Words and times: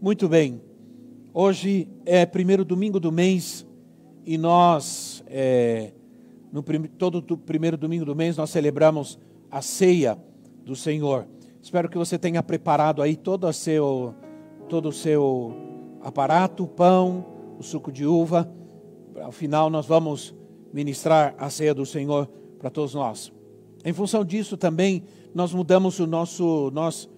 Muito 0.00 0.28
bem. 0.28 0.62
Hoje 1.34 1.88
é 2.06 2.24
primeiro 2.24 2.64
domingo 2.64 3.00
do 3.00 3.10
mês 3.10 3.66
e 4.24 4.38
nós, 4.38 5.24
é, 5.26 5.90
no 6.52 6.62
prim, 6.62 6.84
todo 6.84 7.20
do 7.20 7.36
primeiro 7.36 7.76
domingo 7.76 8.04
do 8.04 8.14
mês, 8.14 8.36
nós 8.36 8.48
celebramos 8.50 9.18
a 9.50 9.60
ceia 9.60 10.16
do 10.64 10.76
Senhor. 10.76 11.26
Espero 11.60 11.88
que 11.88 11.98
você 11.98 12.16
tenha 12.16 12.40
preparado 12.44 13.02
aí 13.02 13.16
todo 13.16 13.48
o 13.48 13.52
seu, 13.52 14.14
todo 14.68 14.90
o 14.90 14.92
seu 14.92 15.52
aparato, 16.00 16.62
o 16.62 16.68
pão, 16.68 17.26
o 17.58 17.62
suco 17.64 17.90
de 17.90 18.06
uva. 18.06 18.48
Ao 19.20 19.32
final 19.32 19.68
nós 19.68 19.86
vamos 19.86 20.32
ministrar 20.72 21.34
a 21.36 21.50
ceia 21.50 21.74
do 21.74 21.84
Senhor 21.84 22.28
para 22.56 22.70
todos 22.70 22.94
nós. 22.94 23.32
Em 23.84 23.92
função 23.92 24.24
disso 24.24 24.56
também 24.56 25.02
nós 25.34 25.52
mudamos 25.52 25.98
o 25.98 26.06
nosso, 26.06 26.70
nós 26.72 27.10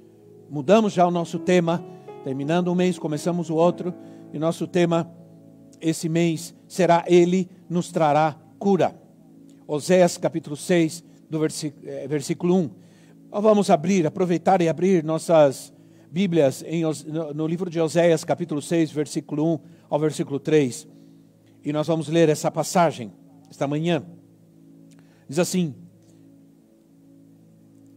mudamos 0.48 0.94
já 0.94 1.06
o 1.06 1.10
nosso 1.10 1.38
tema 1.38 1.84
Terminando 2.22 2.70
um 2.70 2.74
mês, 2.74 2.98
começamos 2.98 3.48
o 3.48 3.54
outro, 3.54 3.94
e 4.32 4.38
nosso 4.38 4.66
tema 4.66 5.10
esse 5.80 6.08
mês 6.08 6.54
será 6.68 7.02
Ele 7.06 7.48
nos 7.68 7.90
trará 7.90 8.38
cura. 8.58 8.94
Oséias 9.66 10.18
capítulo 10.18 10.56
6, 10.56 11.02
do 11.30 11.38
versículo, 11.38 11.88
eh, 11.88 12.06
versículo 12.06 12.54
1. 12.56 12.70
Nós 13.32 13.42
vamos 13.42 13.70
abrir, 13.70 14.06
aproveitar 14.06 14.60
e 14.60 14.68
abrir 14.68 15.02
nossas 15.02 15.72
Bíblias 16.10 16.64
em, 16.66 16.82
no 17.34 17.46
livro 17.46 17.70
de 17.70 17.80
Oséias, 17.80 18.24
capítulo 18.24 18.60
6, 18.60 18.90
versículo 18.90 19.54
1 19.54 19.58
ao 19.88 19.98
versículo 19.98 20.40
3. 20.40 20.88
E 21.64 21.72
nós 21.72 21.86
vamos 21.86 22.08
ler 22.08 22.28
essa 22.28 22.50
passagem 22.50 23.12
esta 23.50 23.66
manhã. 23.66 24.04
Diz 25.28 25.38
assim: 25.38 25.74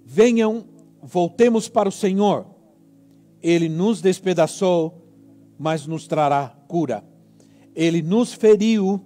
Venham, 0.03 0.65
voltemos 1.01 1.69
para 1.69 1.87
o 1.87 1.91
Senhor 1.91 2.52
ele 3.43 3.67
nos 3.67 4.01
despedaçou, 4.01 5.03
mas 5.59 5.85
nos 5.85 6.07
trará 6.07 6.55
cura. 6.67 7.03
Ele 7.75 8.01
nos 8.01 8.33
feriu, 8.33 9.03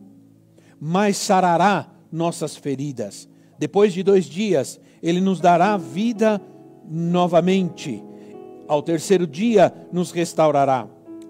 mas 0.80 1.17
sarará 1.17 1.91
nossas 2.11 2.55
feridas. 2.55 3.27
Depois 3.58 3.91
de 3.91 4.03
dois 4.03 4.25
dias, 4.25 4.80
ele 5.02 5.19
nos 5.19 5.39
dará 5.39 5.75
vida 5.75 6.39
novamente. 6.88 8.03
Ao 8.67 8.83
terceiro 8.83 9.25
dia, 9.25 9.73
nos 9.91 10.11
restaurará, 10.11 10.88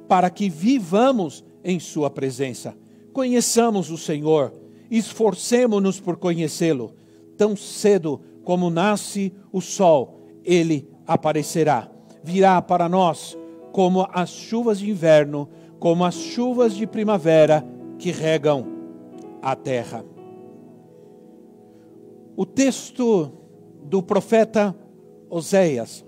para 0.09 0.29
que 0.29 0.49
vivamos 0.49 1.45
em 1.63 1.79
Sua 1.79 2.09
presença. 2.09 2.75
Conheçamos 3.13 3.89
o 3.89 3.97
Senhor, 3.97 4.51
esforcemo-nos 4.91 5.99
por 5.99 6.17
conhecê-lo. 6.17 6.93
Tão 7.37 7.55
cedo 7.55 8.19
como 8.43 8.69
nasce 8.69 9.31
o 9.51 9.61
sol, 9.61 10.19
ele 10.43 10.89
aparecerá 11.05 11.89
virá 12.27 12.61
para 12.61 12.89
nós 12.89 13.37
como 13.71 14.05
as 14.11 14.29
chuvas 14.29 14.79
de 14.79 14.89
inverno, 14.89 15.47
como 15.79 16.03
as 16.03 16.15
chuvas 16.15 16.75
de 16.75 16.85
primavera 16.85 17.65
que 17.97 18.11
regam 18.11 18.67
a 19.41 19.55
terra. 19.55 20.03
O 22.35 22.45
texto 22.45 23.31
do 23.85 24.03
profeta 24.03 24.75
Oséias 25.29 26.05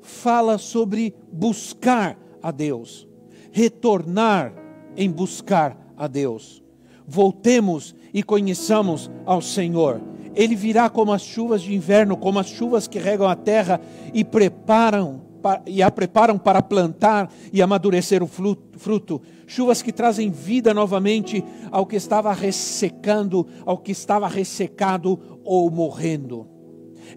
fala 0.00 0.56
sobre 0.56 1.16
buscar 1.32 2.16
a 2.40 2.52
Deus, 2.52 3.08
retornar 3.50 4.54
em 4.96 5.10
buscar 5.10 5.76
a 5.96 6.06
Deus. 6.06 6.62
Voltemos 7.04 7.92
e 8.14 8.22
conheçamos 8.22 9.10
ao 9.26 9.42
Senhor. 9.42 10.00
Ele 10.32 10.54
virá 10.54 10.88
como 10.88 11.12
as 11.12 11.22
chuvas 11.22 11.60
de 11.60 11.74
inverno, 11.74 12.16
como 12.16 12.38
as 12.38 12.46
chuvas 12.46 12.86
que 12.86 13.00
regam 13.00 13.28
a 13.28 13.34
terra 13.34 13.80
e 14.14 14.22
preparam 14.22 15.28
e 15.66 15.82
a 15.82 15.90
preparam 15.90 16.38
para 16.38 16.62
plantar 16.62 17.30
e 17.52 17.62
amadurecer 17.62 18.22
o 18.22 18.26
fruto, 18.26 19.20
chuvas 19.46 19.82
que 19.82 19.92
trazem 19.92 20.30
vida 20.30 20.72
novamente 20.72 21.44
ao 21.70 21.86
que 21.86 21.96
estava 21.96 22.32
ressecando, 22.32 23.46
ao 23.64 23.78
que 23.78 23.92
estava 23.92 24.28
ressecado 24.28 25.40
ou 25.44 25.70
morrendo. 25.70 26.46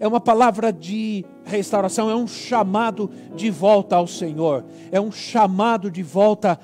É 0.00 0.08
uma 0.08 0.20
palavra 0.20 0.72
de 0.72 1.24
restauração, 1.44 2.10
é 2.10 2.16
um 2.16 2.26
chamado 2.26 3.10
de 3.34 3.50
volta 3.50 3.96
ao 3.96 4.06
Senhor, 4.06 4.64
é 4.90 5.00
um 5.00 5.12
chamado 5.12 5.90
de 5.90 6.02
volta 6.02 6.58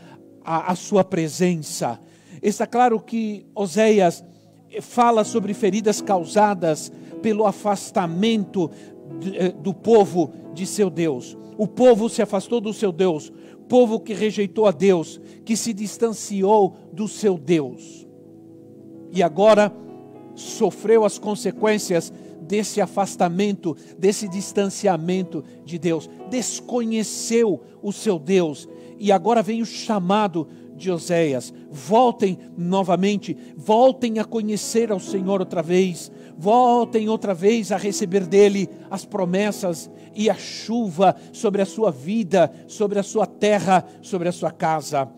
à, 0.45 0.73
à 0.73 0.75
Sua 0.75 1.05
presença. 1.05 2.01
Está 2.43 2.67
claro 2.67 2.99
que 2.99 3.47
Oséias 3.55 4.25
fala 4.81 5.25
sobre 5.25 5.55
feridas 5.55 6.01
causadas 6.01 6.93
pelo 7.21 7.47
afastamento 7.47 8.71
do 9.63 9.75
povo 9.75 10.33
de 10.55 10.67
seu 10.67 10.89
Deus. 10.91 11.37
O 11.57 11.67
povo 11.67 12.09
se 12.09 12.23
afastou 12.23 12.61
do 12.61 12.73
seu 12.73 12.91
Deus, 12.91 13.33
povo 13.69 14.01
que 14.01 14.15
rejeitou 14.15 14.67
a 14.67 14.71
Deus, 14.71 15.21
que 15.45 15.57
se 15.57 15.73
distanciou 15.73 16.75
do 16.93 17.07
seu 17.07 17.39
Deus. 17.39 18.07
E 19.13 19.23
agora 19.23 19.73
sofreu 20.35 21.05
as 21.05 21.19
consequências 21.19 22.13
desse 22.41 22.81
afastamento, 22.81 23.77
desse 23.99 24.29
distanciamento 24.29 25.45
de 25.65 25.79
Deus, 25.79 26.11
desconheceu 26.29 27.61
o 27.81 27.93
seu 27.93 28.19
Deus, 28.19 28.69
e 28.99 29.13
agora 29.13 29.43
vem 29.43 29.63
o 29.63 29.67
chamado 29.67 30.49
de 30.81 30.91
Oséias: 30.91 31.53
voltem 31.71 32.39
novamente, 32.57 33.37
voltem 33.57 34.19
a 34.19 34.25
conhecer 34.25 34.91
ao 34.91 34.99
Senhor 34.99 35.41
outra 35.41 35.63
vez, 35.63 36.11
voltem 36.37 37.09
outra 37.09 37.35
vez 37.35 37.71
a 37.71 37.77
receber 37.77 38.27
dele 38.27 38.69
as 38.91 39.05
promessas 39.05 39.91
e 40.15 40.29
a 40.29 40.35
chuva 40.35 41.15
sobre 41.33 41.63
a 41.63 41.67
sua 41.67 41.91
vida, 41.91 42.51
sobre 42.67 42.99
a 42.99 43.03
sua 43.03 43.27
terra, 43.27 43.85
sobre 44.03 44.29
a 44.29 44.33
sua 44.33 44.51
casa. 44.51 45.09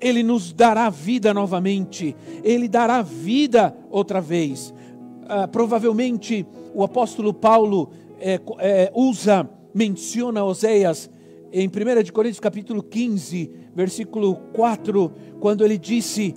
Ele 0.00 0.22
nos 0.22 0.52
dará 0.52 0.90
vida 0.90 1.32
novamente, 1.32 2.14
ele 2.42 2.66
dará 2.68 3.00
vida 3.02 3.74
outra 3.88 4.20
vez. 4.20 4.74
Ah, 5.28 5.46
provavelmente 5.46 6.44
o 6.74 6.82
apóstolo 6.82 7.32
Paulo 7.32 7.90
é, 8.18 8.40
é, 8.58 8.92
usa, 8.94 9.48
menciona 9.72 10.44
Oséias 10.44 11.08
em 11.52 11.68
1 11.68 11.70
Coríntios 12.12 12.40
capítulo 12.40 12.82
15, 12.82 13.50
versículo 13.74 14.36
4, 14.52 15.12
quando 15.40 15.64
ele 15.64 15.78
disse 15.78 16.34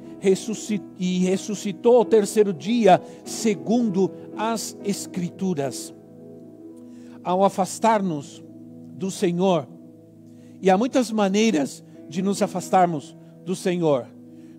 e 0.97 1.19
ressuscitou 1.19 1.97
ao 1.97 2.06
terceiro 2.06 2.53
dia, 2.53 3.01
segundo 3.23 4.12
as 4.38 4.78
Escrituras 4.84 5.94
ao 7.23 7.44
afastar-nos 7.44 8.44
do 8.94 9.09
Senhor, 9.09 9.68
e 10.62 10.69
há 10.69 10.78
muitas 10.78 11.12
maneiras 11.12 11.84
de 12.07 12.22
nos 12.22 12.41
afastarmos 12.41 13.18
do 13.44 13.56
Senhor. 13.56 14.07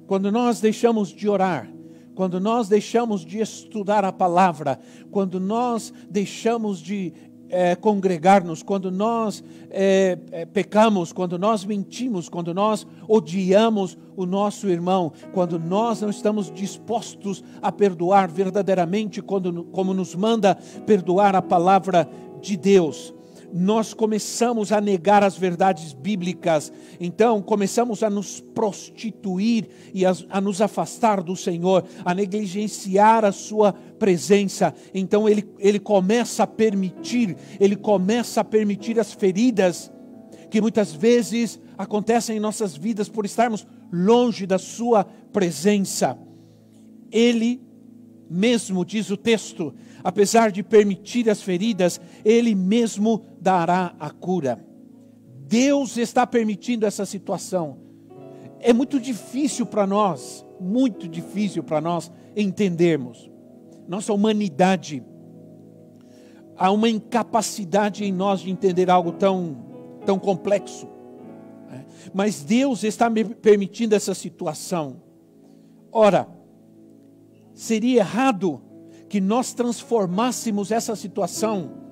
Quando 0.07 0.33
nós 0.33 0.61
deixamos 0.61 1.09
de 1.11 1.29
orar, 1.29 1.73
quando 2.15 2.41
nós 2.41 2.69
deixamos 2.69 3.25
de 3.25 3.39
estudar 3.39 4.05
a 4.05 4.13
palavra, 4.13 4.81
quando 5.11 5.39
nós 5.39 5.93
deixamos 6.11 6.81
de 6.81 7.13
é, 7.49 7.75
congregar-nos, 7.75 8.63
quando 8.63 8.91
nós 8.91 9.43
é, 9.71 10.19
é, 10.31 10.45
pecamos, 10.45 11.13
quando 11.13 11.39
nós 11.39 11.65
mentimos, 11.65 12.29
quando 12.29 12.53
nós 12.53 12.87
odiamos 13.09 13.97
o 14.17 14.27
nosso 14.27 14.69
irmão, 14.69 15.13
quando 15.33 15.59
nós 15.59 16.01
não 16.01 16.11
estamos 16.11 16.51
dispostos 16.51 17.43
a 17.61 17.71
perdoar 17.71 18.29
verdadeiramente, 18.29 19.23
quando, 19.23 19.65
como 19.65 19.93
nos 19.95 20.15
manda 20.15 20.57
perdoar 20.87 21.35
a 21.35 21.43
palavra 21.43 22.09
de 22.41 22.57
Deus, 22.57 23.15
nós 23.53 23.95
começamos 23.95 24.73
a 24.73 24.81
negar 24.81 25.23
as 25.23 25.37
verdades 25.37 25.93
bíblicas, 25.93 26.73
então 27.01 27.41
começamos 27.43 28.03
a 28.03 28.11
nos 28.11 28.41
prostituir 28.41 29.69
e 29.93 30.05
a, 30.05 30.15
a, 30.31 30.41
nos 30.41 30.61
afastar 30.61 31.23
do 31.23 31.37
Senhor, 31.37 31.85
a 32.05 32.15
negligenciar 32.15 33.25
a 33.25 33.33
Sua 33.33 33.73
presença. 33.73 34.75
Então 34.95 35.29
ele, 35.29 35.49
ele 35.59 35.79
começa 35.79 36.43
a 36.43 36.47
permitir, 36.47 37.37
ele 37.59 37.77
começa 37.77 38.41
a 38.41 38.45
permitir 38.45 38.99
as 39.01 39.13
feridas 39.13 39.91
que 40.51 40.61
muitas 40.61 40.93
vezes 40.93 41.59
acontecem 41.77 42.37
em 42.37 42.41
nossas 42.41 42.77
vidas 42.77 43.09
por 43.09 43.25
estarmos 43.25 43.67
longe 43.93 44.47
da 44.47 44.59
Sua 44.59 45.05
presença. 45.33 46.19
Ele 47.11 47.66
mesmo, 48.29 48.85
diz 48.85 49.11
o 49.11 49.17
texto, 49.17 49.75
apesar 50.03 50.51
de 50.51 50.63
permitir 50.63 51.29
as 51.31 51.41
feridas, 51.41 52.01
Ele 52.25 52.55
mesmo 52.55 53.23
dará 53.41 53.95
a 53.99 54.11
cura. 54.11 54.65
Deus 55.49 55.97
está 55.97 56.27
permitindo 56.27 56.87
essa 56.87 57.07
situação. 57.07 57.79
É 58.59 58.73
muito 58.73 58.99
difícil 58.99 59.65
para 59.65 59.87
nós, 59.87 60.45
muito 60.61 61.07
difícil 61.07 61.63
para 61.63 61.81
nós 61.81 62.11
entendermos. 62.35 63.31
Nossa 63.87 64.13
humanidade, 64.13 65.05
há 66.57 66.71
uma 66.71 66.89
incapacidade 66.89 68.05
em 68.05 68.13
nós 68.13 68.41
de 68.41 68.51
entender 68.51 68.91
algo 68.91 69.13
tão, 69.13 69.57
tão 70.05 70.19
complexo. 70.19 70.89
Mas 72.13 72.43
Deus 72.43 72.83
está 72.83 73.11
permitindo 73.41 73.95
essa 73.95 74.15
situação. 74.15 75.03
Ora, 75.93 76.29
seria 77.57 78.03
errado 78.03 78.63
que 79.09 79.21
nós 79.21 79.53
transformássemos 79.53 80.71
essa 80.71 80.95
situação 80.95 81.87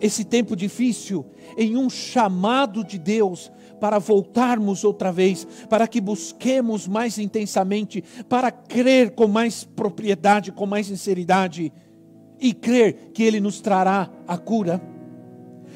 esse 0.00 0.24
tempo 0.24 0.56
difícil 0.56 1.26
em 1.56 1.76
um 1.76 1.90
chamado 1.90 2.82
de 2.82 2.98
Deus 2.98 3.52
para 3.78 3.98
voltarmos 3.98 4.82
outra 4.82 5.12
vez, 5.12 5.46
para 5.68 5.86
que 5.86 6.00
busquemos 6.00 6.88
mais 6.88 7.18
intensamente, 7.18 8.02
para 8.28 8.50
crer 8.50 9.10
com 9.10 9.28
mais 9.28 9.62
propriedade, 9.64 10.52
com 10.52 10.66
mais 10.66 10.86
sinceridade 10.86 11.72
e 12.38 12.54
crer 12.54 13.10
que 13.12 13.22
Ele 13.22 13.40
nos 13.40 13.60
trará 13.60 14.10
a 14.26 14.38
cura? 14.38 14.80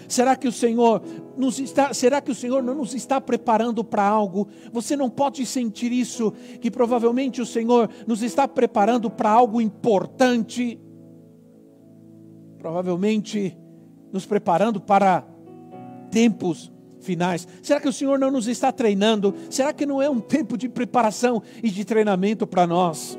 Será 0.09 0.37
que 0.37 0.49
o 0.49 0.53
Senhor 0.53 1.03
nos 1.37 1.59
está, 1.59 1.93
será 1.93 2.21
que 2.21 2.31
o 2.31 2.35
Senhor 2.35 2.63
não 2.63 2.75
nos 2.75 2.95
está 2.95 3.21
preparando 3.21 3.83
para 3.83 4.05
algo? 4.05 4.49
Você 4.73 4.97
não 4.97 5.11
pode 5.11 5.45
sentir 5.47 5.93
isso, 5.93 6.33
que 6.61 6.71
provavelmente 6.71 7.41
o 7.41 7.47
Senhor 7.47 7.89
nos 8.07 8.23
está 8.23 8.47
preparando 8.47 9.11
para 9.11 9.31
algo 9.31 9.61
importante. 9.61 10.79
Provavelmente 12.59 13.57
nos 14.13 14.25
preparando 14.25 14.81
para 14.81 15.27
tempos 16.11 16.73
finais. 17.01 17.47
Será 17.63 17.81
que 17.81 17.89
o 17.89 17.93
Senhor 17.93 18.19
não 18.19 18.31
nos 18.31 18.49
está 18.49 18.73
treinando? 18.73 19.35
Será 19.51 19.73
que 19.73 19.85
não 19.85 20.01
é 20.01 20.09
um 20.09 20.21
tempo 20.21 20.57
de 20.57 20.69
preparação 20.69 21.43
e 21.63 21.71
de 21.71 21.85
treinamento 21.85 22.47
para 22.47 22.67
nós? 22.67 23.19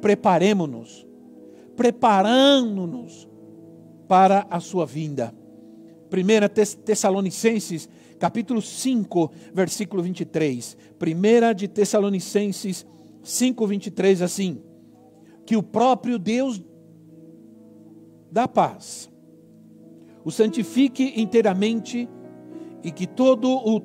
Preparemos-nos, 0.00 1.06
preparando-nos 1.76 3.28
para 4.06 4.46
a 4.50 4.60
sua 4.60 4.84
vinda. 4.84 5.32
1 6.12 6.82
Tessalonicenses, 6.84 7.88
capítulo 8.18 8.60
5, 8.60 9.32
versículo 9.54 10.02
23. 10.02 10.76
1 11.00 11.54
de 11.54 11.68
Tessalonicenses 11.68 12.86
5, 13.22 13.66
23, 13.66 14.22
assim: 14.22 14.62
Que 15.46 15.56
o 15.56 15.62
próprio 15.62 16.18
Deus 16.18 16.62
da 18.30 18.46
paz 18.46 19.10
o 20.24 20.30
santifique 20.30 21.14
inteiramente 21.16 22.08
e 22.82 22.90
que 22.90 23.06
todo 23.06 23.48
o 23.48 23.80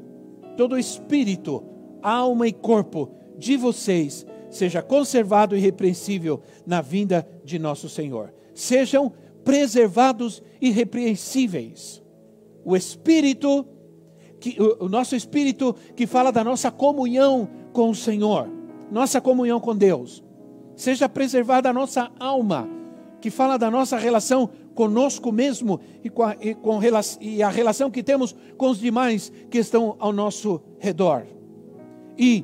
todo 0.56 0.78
espírito, 0.78 1.64
alma 2.02 2.48
e 2.48 2.52
corpo 2.52 3.12
de 3.38 3.56
vocês 3.56 4.26
seja 4.50 4.82
conservado 4.82 5.56
irrepreensível 5.56 6.42
na 6.66 6.82
vinda 6.82 7.28
de 7.44 7.60
nosso 7.60 7.88
Senhor. 7.88 8.34
Sejam 8.56 9.14
preservados 9.44 10.42
irrepreensíveis. 10.60 12.02
O 12.68 12.76
espírito 12.76 13.66
que 14.42 14.62
o, 14.62 14.84
o 14.84 14.90
nosso 14.90 15.16
espírito 15.16 15.74
que 15.96 16.06
fala 16.06 16.32
da 16.34 16.44
nossa 16.44 16.70
comunhão 16.70 17.50
com 17.72 17.90
o 17.90 17.96
Senhor, 17.96 18.50
nossa 18.92 19.22
comunhão 19.22 19.58
com 19.58 19.74
Deus. 19.74 20.22
Seja 20.76 21.08
preservada 21.08 21.70
a 21.70 21.74
nossa 21.74 22.12
alma, 22.20 22.70
que 23.22 23.30
fala 23.30 23.56
da 23.56 23.72
nossa 23.72 23.98
relação 23.98 24.50
conosco 24.76 25.32
mesmo 25.32 25.80
e, 26.04 26.10
com 26.10 26.24
a, 26.24 26.36
e, 26.42 26.54
com, 26.54 26.78
e 27.22 27.42
a 27.42 27.48
relação 27.48 27.90
que 27.90 28.04
temos 28.04 28.36
com 28.58 28.70
os 28.70 28.80
demais 28.80 29.32
que 29.50 29.60
estão 29.60 29.96
ao 29.98 30.12
nosso 30.12 30.62
redor. 30.78 31.26
E 32.18 32.44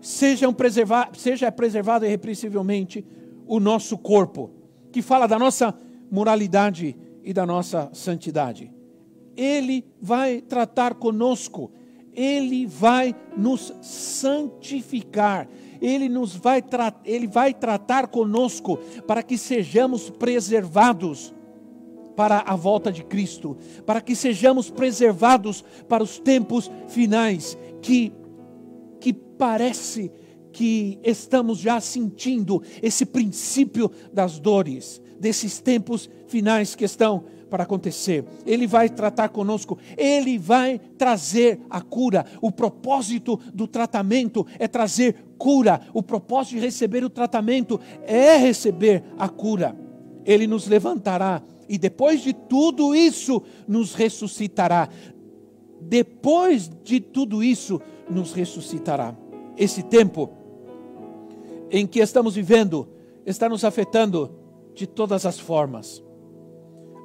sejam 0.00 0.54
preserva, 0.54 1.10
seja 1.12 1.52
preservado 1.52 2.06
irrepreensivelmente 2.06 3.04
o 3.46 3.60
nosso 3.60 3.98
corpo, 3.98 4.50
que 4.90 5.02
fala 5.02 5.28
da 5.28 5.38
nossa 5.38 5.74
moralidade 6.10 6.96
e 7.24 7.32
da 7.32 7.46
nossa 7.46 7.90
santidade. 7.92 8.72
Ele 9.36 9.84
vai 10.00 10.40
tratar 10.40 10.94
conosco, 10.94 11.70
ele 12.12 12.66
vai 12.66 13.14
nos 13.36 13.72
santificar. 13.80 15.48
Ele 15.80 16.10
nos 16.10 16.36
vai, 16.36 16.62
ele 17.06 17.26
vai 17.26 17.54
tratar 17.54 18.08
conosco 18.08 18.78
para 19.06 19.22
que 19.22 19.38
sejamos 19.38 20.10
preservados 20.10 21.34
para 22.14 22.40
a 22.40 22.54
volta 22.54 22.92
de 22.92 23.02
Cristo, 23.02 23.56
para 23.86 24.02
que 24.02 24.14
sejamos 24.14 24.68
preservados 24.68 25.64
para 25.88 26.02
os 26.02 26.18
tempos 26.18 26.70
finais 26.88 27.56
que 27.80 28.12
que 29.00 29.14
parece 29.14 30.12
que 30.52 30.98
estamos 31.02 31.58
já 31.58 31.80
sentindo 31.80 32.62
esse 32.82 33.06
princípio 33.06 33.90
das 34.12 34.38
dores, 34.38 35.00
desses 35.20 35.60
tempos 35.60 36.08
finais 36.26 36.74
que 36.74 36.84
estão 36.84 37.24
para 37.50 37.64
acontecer. 37.64 38.24
Ele 38.46 38.66
vai 38.66 38.88
tratar 38.88 39.28
conosco, 39.28 39.76
ele 39.98 40.38
vai 40.38 40.80
trazer 40.96 41.60
a 41.68 41.80
cura. 41.80 42.24
O 42.40 42.50
propósito 42.50 43.38
do 43.52 43.66
tratamento 43.66 44.46
é 44.58 44.66
trazer 44.66 45.16
cura. 45.36 45.82
O 45.92 46.02
propósito 46.02 46.54
de 46.54 46.60
receber 46.60 47.04
o 47.04 47.10
tratamento 47.10 47.78
é 48.06 48.36
receber 48.36 49.02
a 49.18 49.28
cura. 49.28 49.76
Ele 50.24 50.46
nos 50.46 50.66
levantará 50.66 51.42
e 51.68 51.76
depois 51.76 52.22
de 52.22 52.32
tudo 52.32 52.94
isso 52.94 53.42
nos 53.68 53.94
ressuscitará. 53.94 54.88
Depois 55.82 56.70
de 56.82 57.00
tudo 57.00 57.42
isso 57.42 57.80
nos 58.08 58.32
ressuscitará. 58.32 59.14
Esse 59.56 59.82
tempo 59.82 60.30
em 61.70 61.86
que 61.86 62.00
estamos 62.00 62.34
vivendo 62.34 62.88
está 63.24 63.48
nos 63.48 63.64
afetando 63.64 64.39
de 64.74 64.86
todas 64.86 65.26
as 65.26 65.38
formas. 65.38 66.02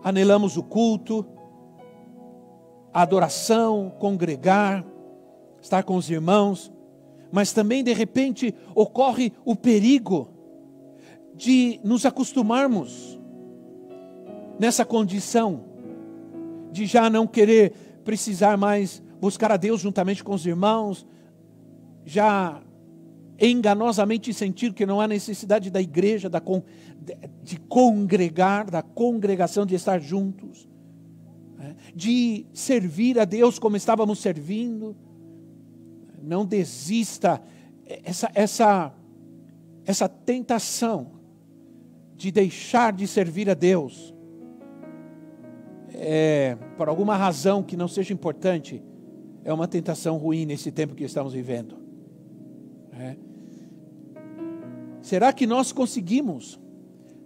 Anelamos 0.04 0.58
o 0.58 0.64
culto, 0.64 1.26
a 2.94 3.02
adoração, 3.02 3.92
congregar, 4.00 4.86
estar 5.62 5.84
com 5.84 5.96
os 5.96 6.10
irmãos, 6.10 6.72
mas 7.32 7.52
também 7.52 7.84
de 7.84 7.92
repente 7.92 8.54
ocorre 8.74 9.34
o 9.44 9.56
perigo 9.56 10.30
de 11.34 11.80
nos 11.84 12.06
acostumarmos 12.06 13.20
nessa 14.58 14.86
condição 14.86 15.66
de 16.72 16.86
já 16.86 17.10
não 17.10 17.28
querer 17.28 17.72
precisar 18.04 18.58
mais 18.58 19.02
buscar 19.20 19.52
a 19.52 19.58
Deus 19.58 19.82
juntamente 19.82 20.24
com 20.24 20.34
os 20.34 20.46
irmãos, 20.46 21.06
já 22.06 22.62
enganosamente 23.40 24.34
sentir 24.34 24.74
que 24.74 24.86
não 24.86 25.02
há 25.02 25.08
necessidade 25.08 25.70
da 25.70 25.82
igreja, 25.82 26.30
da, 26.30 26.42
de 27.44 27.58
congregar, 27.60 28.70
da 28.70 28.82
congregação, 28.82 29.66
de 29.66 29.76
estar 29.76 30.00
juntos, 30.00 30.68
né? 31.58 31.76
de 31.94 32.46
servir 32.54 33.20
a 33.20 33.26
Deus 33.26 33.60
como 33.60 33.76
estávamos 33.76 34.20
servindo. 34.20 34.96
Não 36.22 36.46
desista 36.46 37.42
essa, 38.04 38.32
essa, 38.34 38.94
essa 39.86 40.10
tentação 40.10 41.12
de 42.16 42.32
deixar 42.32 42.94
de 42.94 43.06
servir 43.08 43.50
a 43.50 43.54
Deus, 43.54 44.14
é, 45.94 46.58
por 46.78 46.88
alguma 46.88 47.16
razão 47.16 47.62
que 47.62 47.78
não 47.78 47.88
seja 47.88 48.14
importante, 48.14 48.82
é 49.44 49.54
uma 49.54 49.68
tentação 49.68 50.18
ruim 50.18 50.46
nesse 50.46 50.72
tempo 50.72 50.96
que 50.96 51.04
estamos 51.04 51.34
vivendo. 51.34 51.78
É. 52.94 53.16
Será 55.06 55.32
que 55.32 55.46
nós 55.46 55.72
conseguimos? 55.72 56.60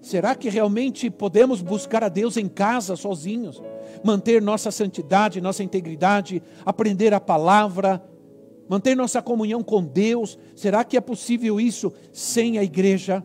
Será 0.02 0.36
que 0.36 0.50
realmente 0.50 1.10
podemos 1.10 1.62
buscar 1.62 2.04
a 2.04 2.10
Deus 2.10 2.36
em 2.36 2.46
casa, 2.46 2.98
sozinhos? 2.98 3.64
Manter 4.04 4.42
nossa 4.42 4.70
santidade, 4.70 5.40
nossa 5.40 5.64
integridade, 5.64 6.44
aprender 6.66 7.14
a 7.14 7.22
palavra, 7.22 8.04
manter 8.68 8.98
nossa 8.98 9.22
comunhão 9.22 9.64
com 9.64 9.82
Deus? 9.82 10.38
Será 10.58 10.84
que 10.84 10.98
é 10.98 11.00
possível 11.00 11.58
isso 11.58 11.94
sem 12.12 12.58
a 12.58 12.64
igreja? 12.66 13.24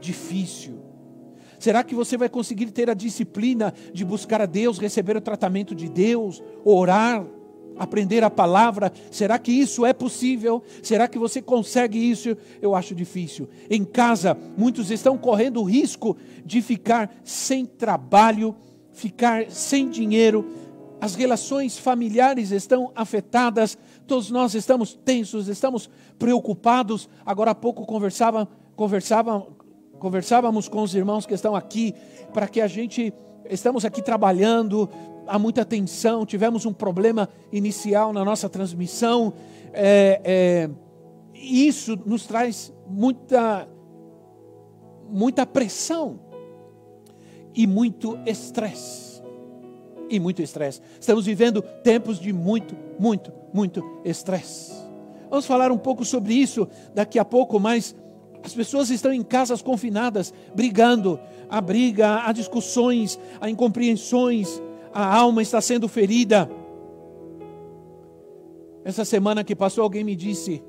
Difícil. 0.00 0.82
Será 1.60 1.84
que 1.84 1.94
você 1.94 2.16
vai 2.16 2.28
conseguir 2.28 2.72
ter 2.72 2.90
a 2.90 2.94
disciplina 2.94 3.72
de 3.92 4.04
buscar 4.04 4.42
a 4.42 4.46
Deus, 4.46 4.78
receber 4.78 5.16
o 5.16 5.20
tratamento 5.20 5.76
de 5.76 5.88
Deus, 5.88 6.42
orar? 6.64 7.24
Aprender 7.82 8.22
a 8.22 8.30
palavra. 8.30 8.92
Será 9.10 9.38
que 9.38 9.50
isso 9.50 9.84
é 9.84 9.92
possível? 9.92 10.62
Será 10.82 11.08
que 11.08 11.18
você 11.18 11.42
consegue 11.42 11.98
isso? 11.98 12.36
Eu 12.60 12.74
acho 12.74 12.94
difícil. 12.94 13.48
Em 13.68 13.84
casa, 13.84 14.36
muitos 14.56 14.90
estão 14.90 15.18
correndo 15.18 15.60
o 15.60 15.64
risco 15.64 16.16
de 16.44 16.62
ficar 16.62 17.14
sem 17.24 17.66
trabalho, 17.66 18.54
ficar 18.92 19.50
sem 19.50 19.88
dinheiro. 19.88 20.46
As 21.00 21.16
relações 21.16 21.76
familiares 21.76 22.52
estão 22.52 22.92
afetadas, 22.94 23.76
todos 24.06 24.30
nós 24.30 24.54
estamos 24.54 24.94
tensos, 24.94 25.48
estamos 25.48 25.90
preocupados. 26.18 27.08
Agora 27.26 27.50
há 27.50 27.54
pouco 27.54 27.84
conversava, 27.84 28.48
conversava, 28.76 29.44
conversávamos 30.02 30.68
com 30.68 30.82
os 30.82 30.96
irmãos 30.96 31.24
que 31.24 31.32
estão 31.32 31.54
aqui 31.54 31.94
para 32.34 32.48
que 32.48 32.60
a 32.60 32.66
gente 32.66 33.14
estamos 33.48 33.84
aqui 33.84 34.02
trabalhando, 34.02 34.90
há 35.28 35.38
muita 35.38 35.64
tensão, 35.64 36.26
tivemos 36.26 36.66
um 36.66 36.72
problema 36.72 37.28
inicial 37.52 38.12
na 38.12 38.24
nossa 38.24 38.48
transmissão. 38.48 39.32
É, 39.72 40.20
é, 40.24 40.70
isso 41.32 41.96
nos 42.04 42.26
traz 42.26 42.72
muita, 42.84 43.68
muita 45.08 45.46
pressão 45.46 46.18
e 47.54 47.64
muito 47.64 48.18
estresse. 48.26 49.22
E 50.10 50.18
muito 50.18 50.42
estresse. 50.42 50.80
Estamos 50.98 51.26
vivendo 51.26 51.62
tempos 51.62 52.18
de 52.18 52.32
muito, 52.32 52.76
muito, 52.98 53.32
muito 53.54 54.00
estresse. 54.04 54.72
Vamos 55.30 55.46
falar 55.46 55.70
um 55.70 55.78
pouco 55.78 56.04
sobre 56.04 56.34
isso 56.34 56.68
daqui 56.92 57.20
a 57.20 57.24
pouco, 57.24 57.60
mas 57.60 57.94
As 58.44 58.54
pessoas 58.54 58.90
estão 58.90 59.12
em 59.12 59.22
casas 59.22 59.62
confinadas, 59.62 60.32
brigando. 60.54 61.18
Há 61.48 61.60
briga, 61.60 62.24
há 62.24 62.32
discussões, 62.32 63.18
há 63.40 63.48
incompreensões, 63.48 64.60
a 64.92 65.16
alma 65.16 65.42
está 65.42 65.60
sendo 65.60 65.88
ferida. 65.88 66.50
Essa 68.84 69.04
semana 69.04 69.44
que 69.44 69.54
passou, 69.54 69.84
alguém 69.84 70.02
me 70.02 70.16
disse, 70.16 70.62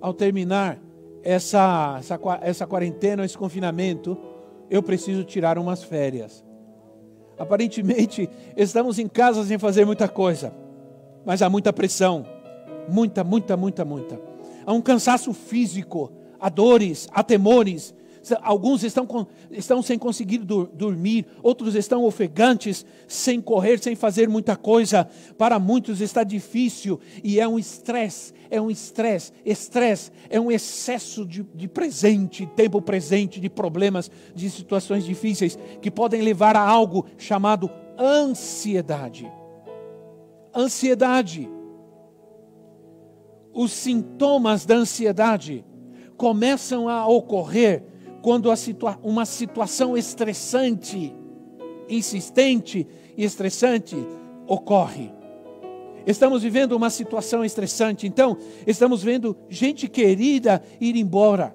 ao 0.00 0.14
terminar 0.14 0.78
essa, 1.22 1.96
essa, 1.98 2.18
essa 2.42 2.66
quarentena, 2.66 3.24
esse 3.24 3.36
confinamento, 3.36 4.16
eu 4.70 4.82
preciso 4.82 5.24
tirar 5.24 5.58
umas 5.58 5.82
férias. 5.82 6.44
Aparentemente, 7.38 8.30
estamos 8.56 8.98
em 8.98 9.08
casa 9.08 9.44
sem 9.44 9.58
fazer 9.58 9.84
muita 9.84 10.08
coisa, 10.08 10.54
mas 11.24 11.42
há 11.42 11.50
muita 11.50 11.72
pressão, 11.72 12.24
muita, 12.88 13.24
muita, 13.24 13.56
muita, 13.56 13.84
muita. 13.84 14.20
Há 14.64 14.72
um 14.72 14.80
cansaço 14.80 15.32
físico, 15.32 16.12
há 16.40 16.48
dores, 16.48 17.08
há 17.12 17.22
temores, 17.22 17.94
Alguns 18.42 18.82
estão, 18.82 19.06
com, 19.06 19.26
estão 19.50 19.82
sem 19.82 19.98
conseguir 19.98 20.38
dur, 20.38 20.68
dormir, 20.72 21.26
outros 21.42 21.74
estão 21.74 22.04
ofegantes, 22.04 22.84
sem 23.06 23.40
correr, 23.40 23.78
sem 23.78 23.94
fazer 23.94 24.28
muita 24.28 24.56
coisa. 24.56 25.08
Para 25.38 25.58
muitos 25.58 26.00
está 26.00 26.24
difícil 26.24 26.98
e 27.22 27.38
é 27.38 27.46
um 27.46 27.58
estresse, 27.58 28.32
é 28.50 28.60
um 28.60 28.70
estresse. 28.70 29.32
Estresse 29.44 30.10
é 30.28 30.40
um 30.40 30.50
excesso 30.50 31.24
de, 31.24 31.44
de 31.54 31.68
presente, 31.68 32.46
tempo 32.56 32.80
presente, 32.82 33.38
de 33.38 33.48
problemas, 33.48 34.10
de 34.34 34.50
situações 34.50 35.04
difíceis 35.04 35.58
que 35.80 35.90
podem 35.90 36.22
levar 36.22 36.56
a 36.56 36.60
algo 36.60 37.06
chamado 37.16 37.70
ansiedade. 37.98 39.30
Ansiedade. 40.54 41.48
Os 43.52 43.72
sintomas 43.72 44.66
da 44.66 44.74
ansiedade 44.74 45.64
começam 46.16 46.88
a 46.88 47.06
ocorrer 47.06 47.84
quando 48.22 48.54
situa 48.56 48.98
uma 49.02 49.24
situação 49.24 49.96
estressante, 49.96 51.14
insistente 51.88 52.86
e 53.16 53.24
estressante 53.24 53.96
ocorre. 54.46 55.12
Estamos 56.06 56.42
vivendo 56.42 56.72
uma 56.72 56.88
situação 56.88 57.44
estressante, 57.44 58.06
então, 58.06 58.36
estamos 58.66 59.02
vendo 59.02 59.36
gente 59.48 59.88
querida 59.88 60.62
ir 60.80 60.96
embora. 60.96 61.54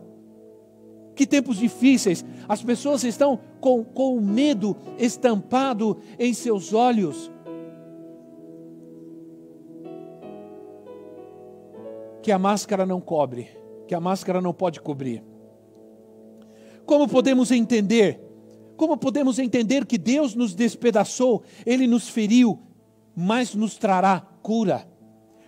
Que 1.15 1.25
tempos 1.25 1.57
difíceis, 1.57 2.25
as 2.47 2.61
pessoas 2.61 3.03
estão 3.03 3.39
com, 3.59 3.83
com 3.83 4.15
o 4.15 4.21
medo 4.21 4.75
estampado 4.97 5.97
em 6.19 6.33
seus 6.33 6.73
olhos. 6.73 7.31
Que 12.21 12.31
a 12.31 12.39
máscara 12.39 12.85
não 12.85 12.99
cobre, 12.99 13.49
que 13.91 13.95
a 13.95 14.00
máscara 14.00 14.39
não 14.39 14.53
pode 14.53 14.79
cobrir. 14.79 15.21
Como 16.86 17.10
podemos 17.10 17.51
entender? 17.51 18.21
Como 18.77 18.95
podemos 18.95 19.38
entender 19.38 19.86
que 19.86 19.98
Deus 19.98 20.33
nos 20.33 20.55
despedaçou, 20.55 21.43
Ele 21.65 21.86
nos 21.88 22.07
feriu, 22.07 22.57
mas 23.13 23.53
nos 23.53 23.77
trará 23.77 24.21
cura? 24.41 24.88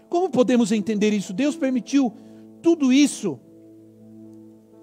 Como 0.09 0.29
podemos 0.29 0.73
entender 0.73 1.13
isso? 1.13 1.31
Deus 1.31 1.55
permitiu 1.55 2.13
tudo 2.61 2.91
isso. 2.91 3.39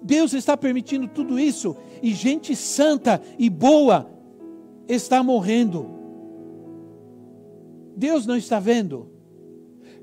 Deus 0.01 0.33
está 0.33 0.57
permitindo 0.57 1.07
tudo 1.07 1.39
isso 1.39 1.77
e 2.01 2.15
gente 2.15 2.55
santa 2.55 3.21
e 3.37 3.47
boa 3.47 4.09
está 4.87 5.21
morrendo. 5.21 5.87
Deus 7.95 8.25
não 8.25 8.35
está 8.35 8.59
vendo? 8.59 9.11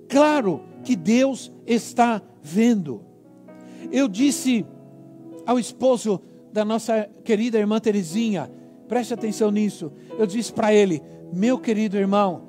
Claro 0.09 0.62
que 0.85 0.95
Deus 0.95 1.50
está 1.67 2.23
vendo. 2.41 3.08
Eu 3.90 4.08
disse 4.08 4.66
ao 5.47 5.58
esposo 5.58 6.20
da 6.52 6.64
nossa 6.64 7.08
querida 7.25 7.58
irmã 7.58 7.80
Terezinha. 7.80 8.50
Preste 8.88 9.14
atenção 9.14 9.50
nisso. 9.50 9.92
Eu 10.18 10.26
disse 10.26 10.52
para 10.52 10.73
ele: 10.73 11.02
Meu 11.32 11.58
querido 11.58 11.97
irmão, 11.97 12.49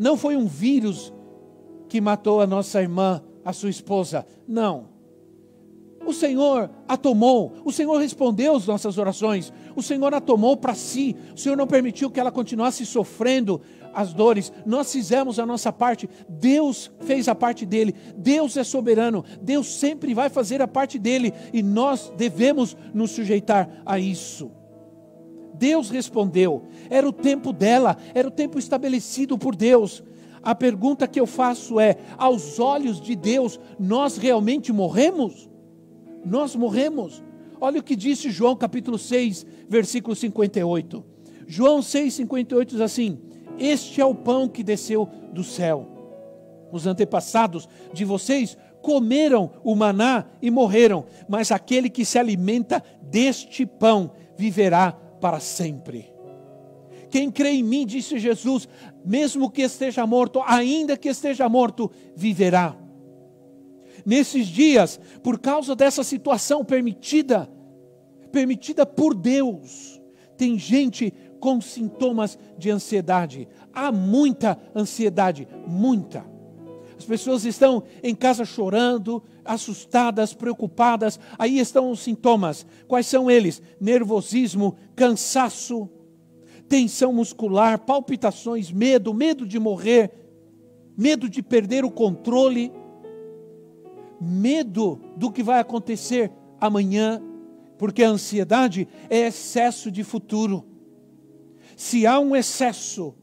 não 0.00 0.16
foi 0.16 0.36
um 0.36 0.46
vírus 0.46 1.12
que 1.88 2.00
matou 2.00 2.40
a 2.40 2.46
nossa 2.46 2.80
irmã, 2.80 3.22
a 3.44 3.52
sua 3.52 3.70
esposa. 3.70 4.26
Não. 4.46 4.95
O 6.06 6.12
Senhor 6.12 6.70
a 6.86 6.96
tomou, 6.96 7.52
o 7.64 7.72
Senhor 7.72 7.98
respondeu 7.98 8.54
as 8.54 8.64
nossas 8.64 8.96
orações, 8.96 9.52
o 9.74 9.82
Senhor 9.82 10.14
a 10.14 10.20
tomou 10.20 10.56
para 10.56 10.72
si, 10.72 11.16
o 11.34 11.38
Senhor 11.38 11.56
não 11.56 11.66
permitiu 11.66 12.08
que 12.08 12.20
ela 12.20 12.30
continuasse 12.30 12.86
sofrendo 12.86 13.60
as 13.92 14.12
dores, 14.12 14.52
nós 14.64 14.92
fizemos 14.92 15.40
a 15.40 15.44
nossa 15.44 15.72
parte, 15.72 16.08
Deus 16.28 16.92
fez 17.00 17.26
a 17.26 17.34
parte 17.34 17.66
dele, 17.66 17.92
Deus 18.16 18.56
é 18.56 18.62
soberano, 18.62 19.24
Deus 19.42 19.66
sempre 19.66 20.14
vai 20.14 20.28
fazer 20.30 20.62
a 20.62 20.68
parte 20.68 20.96
dele 20.96 21.32
e 21.52 21.60
nós 21.60 22.12
devemos 22.16 22.76
nos 22.94 23.10
sujeitar 23.10 23.68
a 23.84 23.98
isso. 23.98 24.52
Deus 25.54 25.90
respondeu, 25.90 26.66
era 26.88 27.08
o 27.08 27.12
tempo 27.12 27.52
dela, 27.52 27.96
era 28.14 28.28
o 28.28 28.30
tempo 28.30 28.60
estabelecido 28.60 29.36
por 29.36 29.56
Deus. 29.56 30.04
A 30.40 30.54
pergunta 30.54 31.08
que 31.08 31.18
eu 31.18 31.26
faço 31.26 31.80
é: 31.80 31.96
aos 32.16 32.60
olhos 32.60 33.00
de 33.00 33.16
Deus, 33.16 33.58
nós 33.76 34.16
realmente 34.16 34.72
morremos? 34.72 35.48
Nós 36.26 36.54
morremos. 36.54 37.22
Olha 37.58 37.80
o 37.80 37.82
que 37.82 37.96
disse 37.96 38.30
João 38.30 38.54
capítulo 38.54 38.98
6, 38.98 39.46
versículo 39.68 40.14
58. 40.14 41.04
João 41.46 41.80
6, 41.80 42.12
58 42.12 42.70
diz 42.70 42.80
assim: 42.80 43.18
este 43.58 44.00
é 44.00 44.04
o 44.04 44.14
pão 44.14 44.48
que 44.48 44.62
desceu 44.62 45.08
do 45.32 45.42
céu. 45.42 45.86
Os 46.70 46.86
antepassados 46.86 47.68
de 47.92 48.04
vocês 48.04 48.56
comeram 48.82 49.50
o 49.64 49.74
maná 49.74 50.26
e 50.42 50.50
morreram, 50.50 51.06
mas 51.28 51.50
aquele 51.50 51.88
que 51.88 52.04
se 52.04 52.18
alimenta 52.18 52.82
deste 53.02 53.64
pão 53.64 54.10
viverá 54.36 54.92
para 54.92 55.40
sempre. 55.40 56.12
Quem 57.10 57.30
crê 57.30 57.50
em 57.50 57.62
mim, 57.62 57.86
disse 57.86 58.18
Jesus, 58.18 58.68
mesmo 59.04 59.50
que 59.50 59.62
esteja 59.62 60.06
morto, 60.06 60.42
ainda 60.44 60.96
que 60.96 61.08
esteja 61.08 61.48
morto, 61.48 61.90
viverá. 62.14 62.76
Nesses 64.06 64.46
dias, 64.46 65.00
por 65.20 65.40
causa 65.40 65.74
dessa 65.74 66.04
situação 66.04 66.64
permitida, 66.64 67.50
permitida 68.30 68.86
por 68.86 69.12
Deus, 69.12 70.00
tem 70.36 70.56
gente 70.56 71.12
com 71.40 71.60
sintomas 71.60 72.38
de 72.56 72.70
ansiedade. 72.70 73.48
Há 73.72 73.90
muita 73.90 74.56
ansiedade, 74.76 75.48
muita. 75.66 76.24
As 76.96 77.04
pessoas 77.04 77.44
estão 77.44 77.82
em 78.00 78.14
casa 78.14 78.44
chorando, 78.44 79.22
assustadas, 79.44 80.32
preocupadas. 80.32 81.18
Aí 81.36 81.58
estão 81.58 81.90
os 81.90 81.98
sintomas. 81.98 82.64
Quais 82.86 83.06
são 83.08 83.28
eles? 83.28 83.60
Nervosismo, 83.80 84.76
cansaço, 84.94 85.90
tensão 86.68 87.12
muscular, 87.12 87.80
palpitações, 87.80 88.70
medo, 88.70 89.12
medo 89.12 89.44
de 89.44 89.58
morrer, 89.58 90.12
medo 90.96 91.28
de 91.28 91.42
perder 91.42 91.84
o 91.84 91.90
controle, 91.90 92.72
medo 94.20 95.00
do 95.16 95.30
que 95.30 95.42
vai 95.42 95.60
acontecer 95.60 96.30
amanhã, 96.60 97.22
porque 97.78 98.02
a 98.02 98.08
ansiedade 98.08 98.88
é 99.10 99.26
excesso 99.26 99.90
de 99.90 100.02
futuro. 100.02 100.64
Se 101.76 102.06
há 102.06 102.18
um 102.18 102.34
excesso 102.34 103.14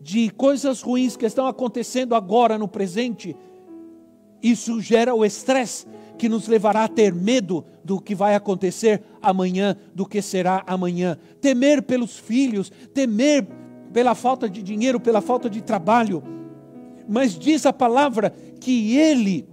de 0.00 0.30
coisas 0.30 0.80
ruins 0.80 1.16
que 1.16 1.26
estão 1.26 1.46
acontecendo 1.46 2.14
agora 2.14 2.56
no 2.56 2.68
presente, 2.68 3.36
isso 4.42 4.80
gera 4.80 5.14
o 5.14 5.24
estresse 5.24 5.86
que 6.16 6.28
nos 6.28 6.48
levará 6.48 6.84
a 6.84 6.88
ter 6.88 7.14
medo 7.14 7.64
do 7.84 8.00
que 8.00 8.14
vai 8.14 8.34
acontecer 8.34 9.02
amanhã, 9.20 9.76
do 9.94 10.06
que 10.06 10.22
será 10.22 10.62
amanhã. 10.66 11.18
Temer 11.40 11.82
pelos 11.82 12.16
filhos, 12.16 12.70
temer 12.94 13.46
pela 13.92 14.14
falta 14.14 14.48
de 14.48 14.62
dinheiro, 14.62 14.98
pela 14.98 15.20
falta 15.20 15.48
de 15.50 15.60
trabalho. 15.60 16.22
Mas 17.08 17.38
diz 17.38 17.66
a 17.66 17.72
palavra 17.72 18.34
que 18.60 18.96
Ele, 18.96 19.46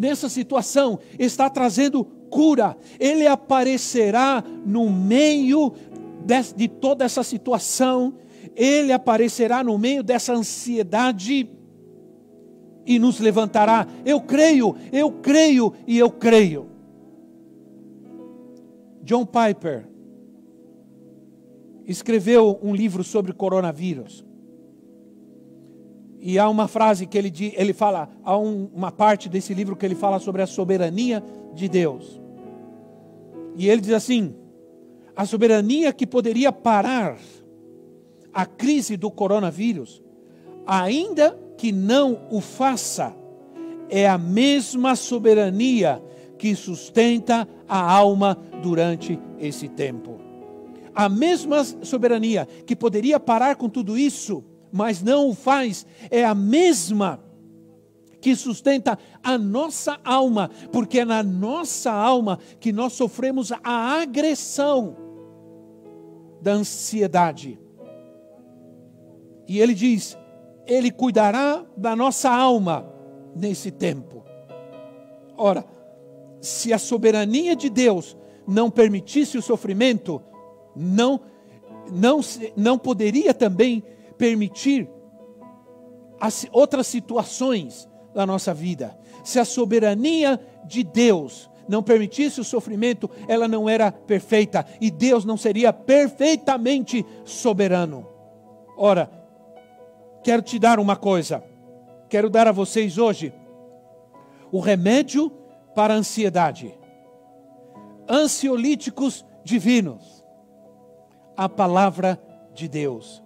nessa 0.00 0.30
situação, 0.30 0.98
está 1.18 1.50
trazendo 1.50 2.02
cura. 2.30 2.74
Ele 2.98 3.26
aparecerá 3.26 4.42
no 4.64 4.88
meio 4.88 5.74
de, 6.56 6.68
toda 6.68 7.04
essa 7.04 7.22
situação, 7.22 8.14
Ele 8.56 8.92
aparecerá 8.92 9.62
no 9.62 9.76
meio 9.76 10.02
dessa 10.02 10.32
ansiedade 10.32 11.50
e 12.86 12.98
nos 12.98 13.20
levantará. 13.20 13.86
Eu 14.02 14.22
creio, 14.22 14.74
eu 14.90 15.12
creio 15.12 15.74
e 15.86 15.98
eu 15.98 16.10
creio. 16.10 16.66
John 19.02 19.26
Piper 19.26 19.86
escreveu 21.86 22.58
um 22.62 22.74
livro 22.74 23.04
sobre 23.04 23.34
coronavírus. 23.34 24.24
E 26.20 26.38
há 26.38 26.48
uma 26.48 26.68
frase 26.68 27.06
que 27.06 27.16
ele, 27.16 27.32
ele 27.56 27.72
fala, 27.72 28.10
há 28.22 28.36
um, 28.36 28.68
uma 28.74 28.92
parte 28.92 29.28
desse 29.28 29.54
livro 29.54 29.74
que 29.74 29.86
ele 29.86 29.94
fala 29.94 30.18
sobre 30.18 30.42
a 30.42 30.46
soberania 30.46 31.24
de 31.54 31.68
Deus. 31.68 32.20
E 33.56 33.68
ele 33.68 33.80
diz 33.80 33.92
assim: 33.92 34.34
a 35.16 35.24
soberania 35.24 35.92
que 35.92 36.06
poderia 36.06 36.52
parar 36.52 37.18
a 38.32 38.46
crise 38.46 38.96
do 38.96 39.10
coronavírus, 39.10 40.02
ainda 40.66 41.38
que 41.56 41.72
não 41.72 42.20
o 42.30 42.40
faça, 42.40 43.14
é 43.88 44.08
a 44.08 44.16
mesma 44.16 44.94
soberania 44.94 46.02
que 46.38 46.54
sustenta 46.54 47.46
a 47.68 47.92
alma 47.92 48.38
durante 48.62 49.18
esse 49.38 49.68
tempo. 49.68 50.18
A 50.94 51.08
mesma 51.08 51.64
soberania 51.64 52.46
que 52.66 52.74
poderia 52.74 53.20
parar 53.20 53.56
com 53.56 53.68
tudo 53.68 53.98
isso, 53.98 54.44
mas 54.72 55.02
não 55.02 55.28
o 55.28 55.34
faz, 55.34 55.86
é 56.10 56.24
a 56.24 56.34
mesma 56.34 57.20
que 58.20 58.36
sustenta 58.36 58.98
a 59.22 59.38
nossa 59.38 59.98
alma, 60.04 60.50
porque 60.70 61.00
é 61.00 61.04
na 61.04 61.22
nossa 61.22 61.90
alma 61.90 62.38
que 62.60 62.72
nós 62.72 62.92
sofremos 62.92 63.50
a 63.50 64.00
agressão 64.02 64.96
da 66.40 66.52
ansiedade. 66.52 67.58
E 69.48 69.58
ele 69.58 69.74
diz: 69.74 70.16
Ele 70.66 70.90
cuidará 70.90 71.64
da 71.76 71.96
nossa 71.96 72.30
alma 72.30 72.86
nesse 73.34 73.70
tempo. 73.70 74.22
Ora, 75.36 75.64
se 76.40 76.72
a 76.72 76.78
soberania 76.78 77.56
de 77.56 77.68
Deus 77.70 78.16
não 78.46 78.70
permitisse 78.70 79.38
o 79.38 79.42
sofrimento, 79.42 80.22
não, 80.74 81.20
não, 81.90 82.20
não 82.56 82.78
poderia 82.78 83.32
também 83.32 83.82
permitir 84.20 84.86
as 86.20 86.46
outras 86.52 86.86
situações 86.86 87.88
da 88.14 88.26
nossa 88.26 88.52
vida. 88.52 88.94
Se 89.24 89.38
a 89.38 89.46
soberania 89.46 90.38
de 90.66 90.84
Deus 90.84 91.50
não 91.66 91.82
permitisse 91.82 92.38
o 92.38 92.44
sofrimento, 92.44 93.10
ela 93.26 93.48
não 93.48 93.66
era 93.66 93.90
perfeita 93.90 94.66
e 94.78 94.90
Deus 94.90 95.24
não 95.24 95.38
seria 95.38 95.72
perfeitamente 95.72 97.06
soberano. 97.24 98.06
Ora, 98.76 99.10
quero 100.22 100.42
te 100.42 100.58
dar 100.58 100.78
uma 100.78 100.96
coisa, 100.96 101.42
quero 102.06 102.28
dar 102.28 102.46
a 102.46 102.52
vocês 102.52 102.98
hoje 102.98 103.32
o 104.52 104.60
remédio 104.60 105.30
para 105.74 105.94
a 105.94 105.96
ansiedade. 105.96 106.74
Ansiolíticos 108.06 109.24
divinos. 109.42 110.22
A 111.34 111.48
palavra 111.48 112.20
de 112.52 112.68
Deus. 112.68 113.22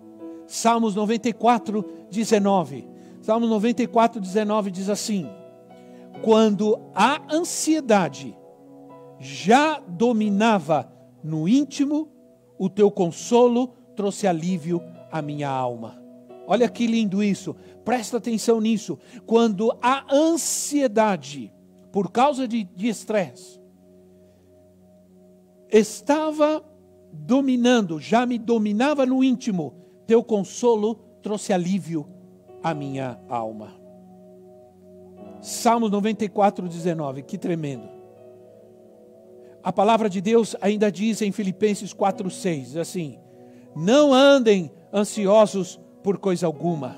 Salmos 0.46 0.94
94, 0.94 1.84
19. 2.10 2.88
Salmos 3.20 3.48
94, 3.48 4.20
19 4.20 4.70
diz 4.70 4.88
assim: 4.88 5.28
Quando 6.22 6.78
a 6.94 7.20
ansiedade 7.34 8.36
já 9.18 9.80
dominava 9.80 10.90
no 11.22 11.48
íntimo, 11.48 12.08
o 12.58 12.68
teu 12.68 12.90
consolo 12.90 13.68
trouxe 13.96 14.26
alívio 14.26 14.82
à 15.10 15.22
minha 15.22 15.48
alma. 15.48 16.02
Olha 16.46 16.68
que 16.68 16.86
lindo 16.86 17.22
isso, 17.22 17.56
presta 17.84 18.18
atenção 18.18 18.60
nisso. 18.60 18.98
Quando 19.26 19.74
a 19.80 20.04
ansiedade 20.14 21.52
por 21.90 22.10
causa 22.10 22.46
de 22.46 22.68
estresse, 22.76 23.60
estava 25.70 26.62
dominando, 27.12 28.00
já 28.00 28.26
me 28.26 28.36
dominava 28.36 29.06
no 29.06 29.22
íntimo, 29.22 29.83
teu 30.06 30.22
consolo 30.22 30.96
trouxe 31.22 31.52
alívio 31.52 32.06
à 32.62 32.74
minha 32.74 33.18
alma. 33.28 33.72
Salmos 35.40 35.90
94, 35.90 36.68
19, 36.68 37.22
que 37.22 37.36
tremendo. 37.36 37.88
A 39.62 39.72
palavra 39.72 40.08
de 40.08 40.20
Deus 40.20 40.54
ainda 40.60 40.90
diz 40.92 41.22
em 41.22 41.32
Filipenses 41.32 41.92
4, 41.92 42.30
6, 42.30 42.76
assim: 42.76 43.18
Não 43.74 44.12
andem 44.12 44.70
ansiosos 44.92 45.80
por 46.02 46.18
coisa 46.18 46.46
alguma, 46.46 46.96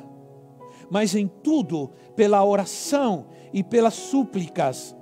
mas 0.90 1.14
em 1.14 1.28
tudo, 1.28 1.92
pela 2.14 2.44
oração 2.44 3.26
e 3.52 3.62
pelas 3.62 3.94
súplicas, 3.94 4.96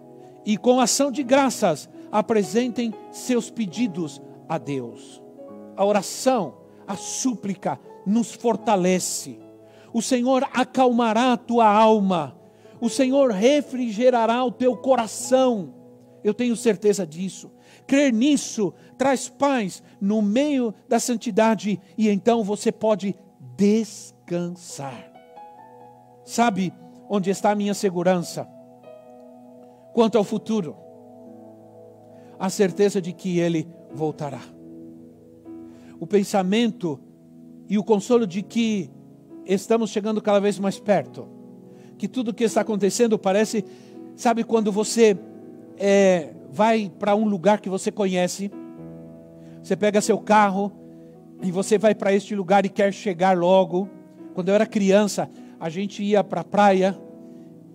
e 0.44 0.56
com 0.58 0.78
ação 0.80 1.11
de 1.11 1.23
graças, 1.23 1.88
apresentem 2.12 2.92
seus 3.11 3.50
pedidos 3.50 4.20
a 4.49 4.58
Deus. 4.58 5.23
A 5.76 5.84
oração, 5.84 6.58
a 6.87 6.96
súplica 6.96 7.80
nos 8.06 8.32
fortalece. 8.32 9.38
O 9.92 10.02
Senhor 10.02 10.49
acalmará 10.52 11.32
a 11.32 11.37
tua 11.37 11.66
alma. 11.66 12.37
O 12.80 12.88
Senhor 12.88 13.30
refrigerará 13.30 14.44
o 14.44 14.50
teu 14.50 14.76
coração. 14.76 15.74
Eu 16.22 16.35
tenho 16.35 16.57
certeza 16.57 17.07
disso. 17.07 17.50
Crer 17.87 18.12
nisso 18.12 18.72
traz 18.96 19.29
paz 19.29 19.83
no 20.00 20.22
meio 20.22 20.74
da 20.88 20.98
santidade 20.98 21.81
e 21.96 22.09
então 22.09 22.42
você 22.42 22.72
pode 22.72 23.14
descansar. 23.57 25.12
Sabe, 26.24 26.72
onde 27.09 27.31
está 27.31 27.50
a 27.50 27.55
minha 27.55 27.74
segurança 27.74 28.48
quanto 29.92 30.18
ao 30.18 30.24
futuro, 30.24 30.76
a 32.38 32.50
certeza 32.50 33.00
de 33.00 33.12
que 33.12 33.38
Ele 33.38 33.68
voltará. 33.92 34.40
O 36.00 36.07
pensamento 36.07 37.00
e 37.68 37.79
o 37.79 37.85
consolo 37.85 38.27
de 38.27 38.42
que 38.42 38.90
estamos 39.46 39.90
chegando 39.90 40.20
cada 40.20 40.40
vez 40.40 40.59
mais 40.59 40.79
perto, 40.79 41.29
que 41.96 42.09
tudo 42.09 42.31
o 42.31 42.35
que 42.35 42.44
está 42.44 42.61
acontecendo 42.61 43.18
parece, 43.18 43.64
sabe, 44.16 44.44
quando 44.44 44.72
você 44.72 45.16
é, 45.77 46.31
vai 46.50 46.90
para 46.98 47.14
um 47.14 47.27
lugar 47.27 47.61
que 47.61 47.68
você 47.68 47.90
conhece, 47.90 48.50
você 49.62 49.77
pega 49.77 50.00
seu 50.00 50.18
carro 50.18 50.72
e 51.42 51.50
você 51.50 51.79
vai 51.79 51.94
para 51.94 52.12
este 52.12 52.35
lugar 52.35 52.64
e 52.66 52.68
quer 52.68 52.92
chegar 52.92 53.37
logo. 53.37 53.88
Quando 54.35 54.48
eu 54.48 54.55
era 54.55 54.66
criança, 54.66 55.31
a 55.59 55.68
gente 55.68 56.03
ia 56.03 56.22
para 56.22 56.42
a 56.42 56.44
praia 56.44 56.98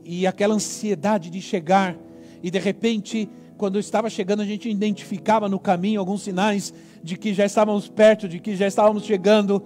e 0.03 0.25
aquela 0.25 0.55
ansiedade 0.55 1.29
de 1.29 1.41
chegar, 1.41 1.95
e 2.41 2.49
de 2.49 2.57
repente, 2.57 3.29
quando 3.57 3.77
estava 3.77 4.09
chegando, 4.09 4.41
a 4.41 4.45
gente 4.45 4.69
identificava 4.69 5.49
no 5.49 5.59
caminho 5.59 5.99
alguns 5.99 6.23
sinais 6.23 6.73
de 7.03 7.17
que 7.17 7.33
já 7.33 7.45
estávamos 7.45 7.89
perto, 7.89 8.27
de 8.27 8.39
que 8.39 8.55
já 8.55 8.67
estávamos 8.67 9.03
chegando. 9.03 9.61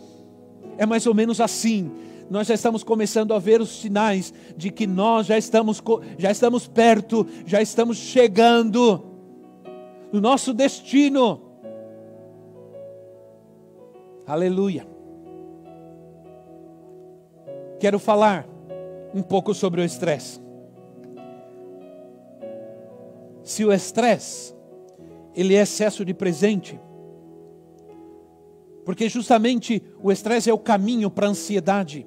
É 0.77 0.85
mais 0.85 1.05
ou 1.05 1.13
menos 1.13 1.39
assim. 1.39 1.91
Nós 2.29 2.47
já 2.47 2.53
estamos 2.53 2.83
começando 2.83 3.33
a 3.33 3.39
ver 3.39 3.61
os 3.61 3.81
sinais 3.81 4.33
de 4.55 4.71
que 4.71 4.87
nós 4.87 5.27
já 5.27 5.37
estamos, 5.37 5.81
já 6.17 6.31
estamos 6.31 6.67
perto, 6.67 7.27
já 7.45 7.61
estamos 7.61 7.97
chegando 7.97 9.03
no 10.11 10.21
nosso 10.21 10.53
destino. 10.53 11.41
Aleluia. 14.25 14.87
Quero 17.79 17.99
falar 17.99 18.47
um 19.13 19.21
pouco 19.21 19.53
sobre 19.53 19.81
o 19.81 19.83
estresse. 19.83 20.39
Se 23.43 23.65
o 23.65 23.73
estresse 23.73 24.55
ele 25.35 25.55
é 25.55 25.61
excesso 25.61 26.05
de 26.05 26.13
presente, 26.13 26.79
porque 28.85 29.09
justamente 29.09 29.81
o 30.01 30.11
estresse 30.11 30.49
é 30.49 30.53
o 30.53 30.59
caminho 30.59 31.09
para 31.09 31.27
a 31.27 31.29
ansiedade. 31.29 32.05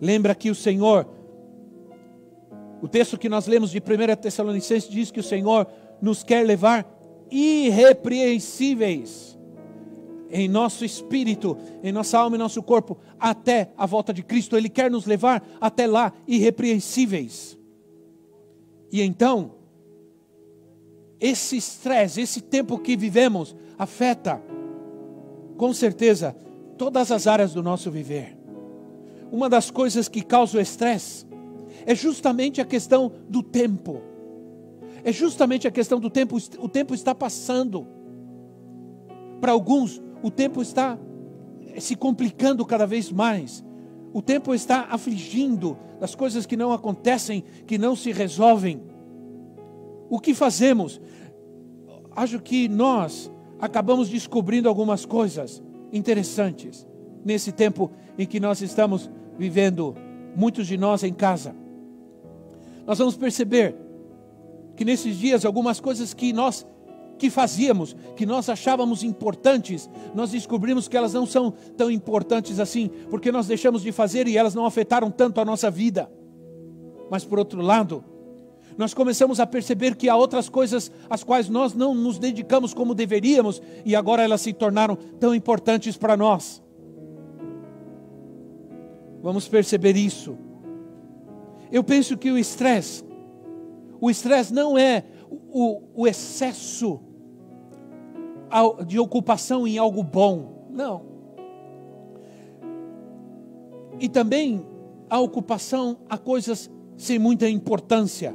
Lembra 0.00 0.34
que 0.34 0.50
o 0.50 0.54
Senhor, 0.54 1.06
o 2.80 2.88
texto 2.88 3.18
que 3.18 3.28
nós 3.28 3.46
lemos 3.46 3.70
de 3.70 3.78
1 3.78 4.16
Tessalonicenses 4.20 4.88
diz 4.88 5.10
que 5.10 5.20
o 5.20 5.24
Senhor 5.24 5.66
nos 6.00 6.22
quer 6.22 6.46
levar 6.46 6.86
irrepreensíveis 7.30 9.38
em 10.30 10.48
nosso 10.48 10.84
espírito, 10.84 11.58
em 11.82 11.92
nossa 11.92 12.18
alma 12.18 12.36
e 12.36 12.38
nosso 12.38 12.62
corpo, 12.62 12.96
até 13.18 13.72
a 13.76 13.84
volta 13.84 14.12
de 14.12 14.22
Cristo. 14.22 14.56
Ele 14.56 14.68
quer 14.68 14.90
nos 14.90 15.04
levar 15.04 15.46
até 15.60 15.86
lá, 15.86 16.12
irrepreensíveis. 16.26 17.58
E 18.92 19.02
então, 19.02 19.52
esse 21.20 21.56
estresse, 21.56 22.20
esse 22.20 22.40
tempo 22.40 22.78
que 22.78 22.96
vivemos, 22.96 23.54
afeta, 23.78 24.42
com 25.60 25.74
certeza, 25.74 26.34
todas 26.78 27.12
as 27.12 27.26
áreas 27.26 27.52
do 27.52 27.62
nosso 27.62 27.90
viver. 27.90 28.34
Uma 29.30 29.46
das 29.46 29.70
coisas 29.70 30.08
que 30.08 30.22
causa 30.22 30.56
o 30.56 30.60
estresse 30.60 31.26
é 31.84 31.94
justamente 31.94 32.62
a 32.62 32.64
questão 32.64 33.12
do 33.28 33.42
tempo. 33.42 34.00
É 35.04 35.12
justamente 35.12 35.68
a 35.68 35.70
questão 35.70 36.00
do 36.00 36.08
tempo, 36.08 36.38
o 36.58 36.66
tempo 36.66 36.94
está 36.94 37.14
passando. 37.14 37.86
Para 39.38 39.52
alguns, 39.52 40.00
o 40.22 40.30
tempo 40.30 40.62
está 40.62 40.98
se 41.78 41.94
complicando 41.94 42.64
cada 42.64 42.86
vez 42.86 43.12
mais. 43.12 43.62
O 44.14 44.22
tempo 44.22 44.54
está 44.54 44.86
afligindo 44.90 45.76
as 46.00 46.14
coisas 46.14 46.46
que 46.46 46.56
não 46.56 46.72
acontecem, 46.72 47.44
que 47.66 47.76
não 47.76 47.94
se 47.94 48.12
resolvem. 48.12 48.80
O 50.08 50.18
que 50.18 50.32
fazemos? 50.32 50.98
Acho 52.16 52.40
que 52.40 52.66
nós 52.66 53.30
acabamos 53.60 54.08
descobrindo 54.08 54.68
algumas 54.68 55.04
coisas 55.04 55.62
interessantes 55.92 56.86
nesse 57.24 57.52
tempo 57.52 57.90
em 58.18 58.26
que 58.26 58.40
nós 58.40 58.62
estamos 58.62 59.10
vivendo, 59.38 59.94
muitos 60.34 60.66
de 60.66 60.76
nós 60.76 61.02
em 61.02 61.12
casa. 61.12 61.54
Nós 62.86 62.98
vamos 62.98 63.16
perceber 63.16 63.76
que 64.76 64.84
nesses 64.84 65.16
dias 65.16 65.44
algumas 65.44 65.80
coisas 65.80 66.14
que 66.14 66.32
nós 66.32 66.66
que 67.18 67.28
fazíamos, 67.28 67.94
que 68.16 68.24
nós 68.24 68.48
achávamos 68.48 69.04
importantes, 69.04 69.90
nós 70.14 70.30
descobrimos 70.30 70.88
que 70.88 70.96
elas 70.96 71.12
não 71.12 71.26
são 71.26 71.52
tão 71.76 71.90
importantes 71.90 72.58
assim, 72.58 72.88
porque 73.10 73.30
nós 73.30 73.46
deixamos 73.46 73.82
de 73.82 73.92
fazer 73.92 74.26
e 74.26 74.38
elas 74.38 74.54
não 74.54 74.64
afetaram 74.64 75.10
tanto 75.10 75.38
a 75.38 75.44
nossa 75.44 75.70
vida. 75.70 76.10
Mas 77.10 77.22
por 77.22 77.38
outro 77.38 77.60
lado, 77.60 78.02
nós 78.80 78.94
começamos 78.94 79.38
a 79.38 79.46
perceber 79.46 79.94
que 79.94 80.08
há 80.08 80.16
outras 80.16 80.48
coisas 80.48 80.90
às 81.10 81.22
quais 81.22 81.50
nós 81.50 81.74
não 81.74 81.94
nos 81.94 82.18
dedicamos 82.18 82.72
como 82.72 82.94
deveríamos 82.94 83.60
e 83.84 83.94
agora 83.94 84.22
elas 84.22 84.40
se 84.40 84.54
tornaram 84.54 84.96
tão 84.96 85.34
importantes 85.34 85.98
para 85.98 86.16
nós. 86.16 86.62
Vamos 89.22 89.46
perceber 89.46 89.98
isso. 89.98 90.34
Eu 91.70 91.84
penso 91.84 92.16
que 92.16 92.30
o 92.30 92.38
estresse, 92.38 93.04
o 94.00 94.10
estresse 94.10 94.50
não 94.54 94.78
é 94.78 95.04
o, 95.52 95.82
o 95.94 96.08
excesso 96.08 97.00
de 98.86 98.98
ocupação 98.98 99.68
em 99.68 99.76
algo 99.76 100.02
bom, 100.02 100.70
não. 100.70 101.02
E 104.00 104.08
também 104.08 104.64
a 105.10 105.20
ocupação 105.20 105.98
a 106.08 106.16
coisas 106.16 106.70
sem 106.96 107.18
muita 107.18 107.46
importância. 107.46 108.34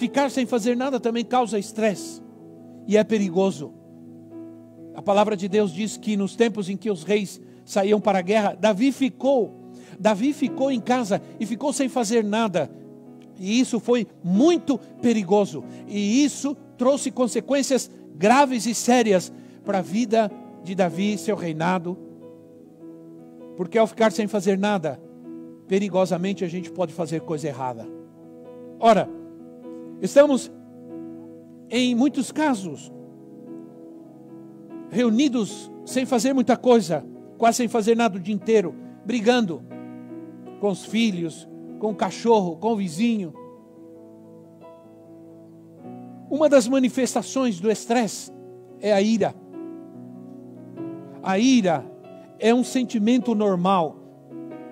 Ficar 0.00 0.30
sem 0.30 0.46
fazer 0.46 0.74
nada 0.74 0.98
também 0.98 1.22
causa 1.22 1.58
estresse 1.58 2.22
e 2.88 2.96
é 2.96 3.04
perigoso. 3.04 3.70
A 4.94 5.02
palavra 5.02 5.36
de 5.36 5.46
Deus 5.46 5.74
diz 5.74 5.98
que 5.98 6.16
nos 6.16 6.34
tempos 6.34 6.70
em 6.70 6.76
que 6.76 6.90
os 6.90 7.02
reis 7.02 7.38
saíam 7.66 8.00
para 8.00 8.20
a 8.20 8.22
guerra, 8.22 8.56
Davi 8.58 8.92
ficou 8.92 9.74
Davi 9.98 10.32
ficou 10.32 10.72
em 10.72 10.80
casa 10.80 11.20
e 11.38 11.44
ficou 11.44 11.70
sem 11.70 11.86
fazer 11.86 12.24
nada. 12.24 12.70
E 13.38 13.60
isso 13.60 13.78
foi 13.78 14.06
muito 14.24 14.78
perigoso. 15.02 15.62
E 15.86 16.24
isso 16.24 16.56
trouxe 16.78 17.10
consequências 17.10 17.90
graves 18.16 18.64
e 18.64 18.74
sérias 18.74 19.30
para 19.66 19.80
a 19.80 19.82
vida 19.82 20.32
de 20.64 20.74
Davi 20.74 21.12
e 21.12 21.18
seu 21.18 21.36
reinado. 21.36 21.98
Porque 23.54 23.76
ao 23.76 23.86
ficar 23.86 24.12
sem 24.12 24.26
fazer 24.26 24.56
nada, 24.56 24.98
perigosamente 25.68 26.42
a 26.42 26.48
gente 26.48 26.70
pode 26.70 26.94
fazer 26.94 27.20
coisa 27.20 27.48
errada. 27.48 27.86
Ora, 28.78 29.19
estamos 30.00 30.50
em 31.68 31.94
muitos 31.94 32.32
casos 32.32 32.92
reunidos 34.90 35.70
sem 35.84 36.04
fazer 36.04 36.32
muita 36.32 36.56
coisa, 36.56 37.04
quase 37.38 37.58
sem 37.58 37.68
fazer 37.68 37.96
nada 37.96 38.16
o 38.16 38.20
dia 38.20 38.34
inteiro, 38.34 38.74
brigando, 39.04 39.62
com 40.60 40.68
os 40.68 40.84
filhos, 40.84 41.48
com 41.78 41.90
o 41.90 41.94
cachorro, 41.94 42.56
com 42.56 42.72
o 42.72 42.76
vizinho. 42.76 43.32
Uma 46.28 46.48
das 46.48 46.68
manifestações 46.68 47.58
do 47.58 47.70
estresse 47.70 48.30
é 48.80 48.92
a 48.92 49.00
ira. 49.00 49.34
A 51.22 51.38
ira 51.38 51.84
é 52.38 52.54
um 52.54 52.62
sentimento 52.62 53.34
normal. 53.34 53.96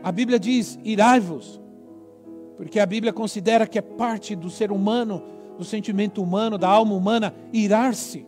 A 0.02 0.12
Bíblia 0.12 0.38
diz: 0.38 0.78
irai-vos, 0.84 1.60
porque 2.58 2.80
a 2.80 2.86
Bíblia 2.86 3.12
considera 3.12 3.68
que 3.68 3.78
é 3.78 3.82
parte 3.82 4.34
do 4.34 4.50
ser 4.50 4.72
humano, 4.72 5.22
do 5.56 5.64
sentimento 5.64 6.20
humano, 6.20 6.58
da 6.58 6.68
alma 6.68 6.92
humana, 6.92 7.32
irar-se. 7.52 8.26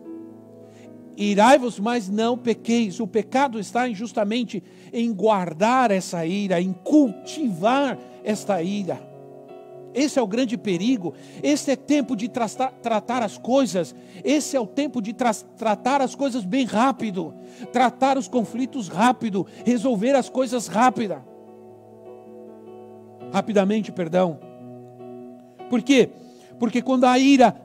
Irai-vos, 1.17 1.77
mas 1.77 2.07
não 2.07 2.37
pequeis. 2.37 3.01
O 3.01 3.05
pecado 3.05 3.59
está 3.59 3.89
justamente 3.89 4.63
em 4.93 5.13
guardar 5.13 5.91
essa 5.91 6.25
ira, 6.25 6.61
em 6.61 6.71
cultivar 6.71 7.99
esta 8.23 8.63
ira. 8.63 9.05
Esse 9.93 10.17
é 10.17 10.21
o 10.21 10.27
grande 10.27 10.57
perigo. 10.57 11.13
Esse 11.43 11.71
é 11.71 11.75
tempo 11.75 12.15
de 12.15 12.29
tra 12.29 12.47
tratar 12.47 13.21
as 13.21 13.37
coisas. 13.37 13.93
Esse 14.23 14.55
é 14.55 14.59
o 14.61 14.65
tempo 14.65 15.01
de 15.01 15.11
tra 15.11 15.33
tratar 15.33 15.99
as 15.99 16.15
coisas 16.15 16.45
bem 16.45 16.63
rápido, 16.63 17.33
tratar 17.73 18.17
os 18.17 18.29
conflitos 18.29 18.87
rápido, 18.87 19.45
resolver 19.65 20.15
as 20.15 20.29
coisas 20.29 20.67
rápida. 20.67 21.30
Rapidamente, 23.31 23.91
perdão. 23.91 24.39
Por 25.69 25.81
quê? 25.81 26.09
Porque 26.59 26.81
quando 26.81 27.05
a 27.05 27.17
ira 27.17 27.55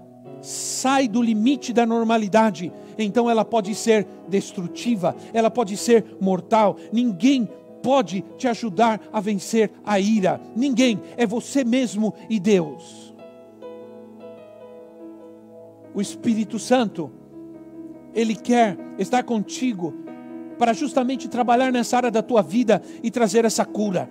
sai 0.40 1.09
do 1.09 1.20
limite 1.20 1.72
da 1.72 1.85
normalidade, 1.85 2.72
então 2.98 3.29
ela 3.29 3.44
pode 3.44 3.74
ser 3.74 4.07
destrutiva, 4.29 5.14
ela 5.33 5.50
pode 5.50 5.76
ser 5.76 6.16
mortal. 6.20 6.76
Ninguém 6.92 7.48
pode 7.83 8.24
te 8.38 8.48
ajudar 8.48 9.00
a 9.12 9.20
vencer 9.20 9.70
a 9.85 9.98
ira. 10.00 10.40
Ninguém, 10.55 11.00
é 11.16 11.26
você 11.26 11.64
mesmo 11.64 12.14
e 12.29 12.40
Deus. 12.40 13.14
O 15.94 16.00
Espírito 16.00 16.59
Santo, 16.59 17.11
ele 18.14 18.35
quer 18.35 18.76
estar 18.98 19.22
contigo 19.22 19.94
para 20.59 20.72
justamente 20.72 21.29
trabalhar 21.29 21.72
nessa 21.72 21.96
área 21.96 22.11
da 22.11 22.22
tua 22.22 22.42
vida 22.42 22.83
e 23.02 23.11
trazer 23.11 23.44
essa 23.44 23.64
cura. 23.64 24.09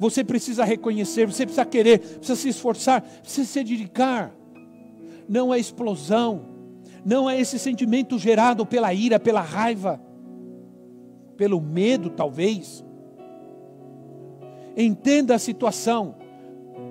Você 0.00 0.24
precisa 0.24 0.64
reconhecer, 0.64 1.26
você 1.26 1.44
precisa 1.44 1.66
querer, 1.66 1.98
precisa 1.98 2.34
se 2.34 2.48
esforçar, 2.48 3.02
precisa 3.02 3.46
se 3.46 3.62
dedicar. 3.62 4.34
Não 5.28 5.52
é 5.52 5.58
explosão, 5.58 6.40
não 7.04 7.28
é 7.28 7.38
esse 7.38 7.58
sentimento 7.58 8.18
gerado 8.18 8.64
pela 8.64 8.94
ira, 8.94 9.20
pela 9.20 9.42
raiva, 9.42 10.00
pelo 11.36 11.60
medo, 11.60 12.08
talvez. 12.08 12.82
Entenda 14.74 15.34
a 15.34 15.38
situação. 15.38 16.14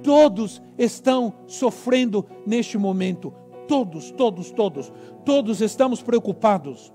Todos 0.04 0.62
estão 0.78 1.34
sofrendo 1.48 2.24
neste 2.46 2.78
momento. 2.78 3.34
Todos, 3.68 4.12
todos, 4.12 4.52
todos. 4.52 4.94
Todos 5.26 5.62
estamos 5.62 6.04
preocupados. 6.04 6.94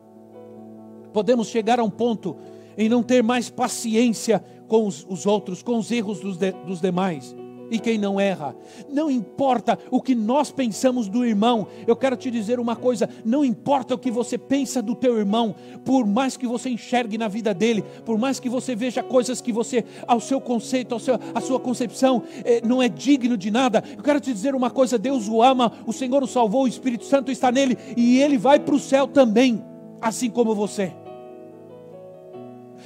Podemos 1.12 1.48
chegar 1.48 1.80
a 1.80 1.84
um 1.84 1.90
ponto 1.90 2.36
em 2.76 2.88
não 2.88 3.02
ter 3.02 3.22
mais 3.22 3.50
paciência 3.50 4.44
com 4.68 4.86
os, 4.86 5.06
os 5.08 5.26
outros, 5.26 5.62
com 5.62 5.78
os 5.78 5.90
erros 5.90 6.20
dos, 6.20 6.36
de, 6.36 6.52
dos 6.52 6.80
demais 6.80 7.34
e 7.70 7.78
quem 7.78 7.98
não 7.98 8.20
erra. 8.20 8.54
Não 8.90 9.10
importa 9.10 9.78
o 9.90 10.00
que 10.00 10.14
nós 10.14 10.50
pensamos 10.50 11.08
do 11.08 11.24
irmão, 11.24 11.66
eu 11.86 11.96
quero 11.96 12.16
te 12.16 12.30
dizer 12.30 12.58
uma 12.60 12.76
coisa: 12.76 13.08
não 13.24 13.44
importa 13.44 13.94
o 13.94 13.98
que 13.98 14.10
você 14.10 14.38
pensa 14.38 14.82
do 14.82 14.94
teu 14.94 15.18
irmão, 15.18 15.54
por 15.84 16.06
mais 16.06 16.36
que 16.36 16.46
você 16.46 16.70
enxergue 16.70 17.18
na 17.18 17.28
vida 17.28 17.52
dele, 17.52 17.84
por 18.04 18.18
mais 18.18 18.38
que 18.38 18.48
você 18.48 18.74
veja 18.74 19.02
coisas 19.02 19.40
que 19.40 19.52
você, 19.52 19.84
ao 20.06 20.20
seu 20.20 20.40
conceito, 20.40 20.92
ao 20.92 21.00
seu, 21.00 21.18
a 21.34 21.40
sua 21.40 21.60
concepção, 21.60 22.22
eh, 22.44 22.60
não 22.64 22.82
é 22.82 22.88
digno 22.88 23.36
de 23.36 23.50
nada, 23.50 23.82
eu 23.96 24.02
quero 24.02 24.20
te 24.20 24.32
dizer 24.32 24.54
uma 24.54 24.70
coisa: 24.70 24.98
Deus 24.98 25.28
o 25.28 25.42
ama, 25.42 25.72
o 25.86 25.92
Senhor 25.92 26.22
o 26.22 26.26
salvou, 26.26 26.64
o 26.64 26.68
Espírito 26.68 27.04
Santo 27.04 27.30
está 27.30 27.50
nele 27.50 27.76
e 27.96 28.20
ele 28.20 28.38
vai 28.38 28.58
para 28.58 28.74
o 28.74 28.78
céu 28.78 29.06
também, 29.06 29.64
assim 30.00 30.30
como 30.30 30.54
você 30.54 30.92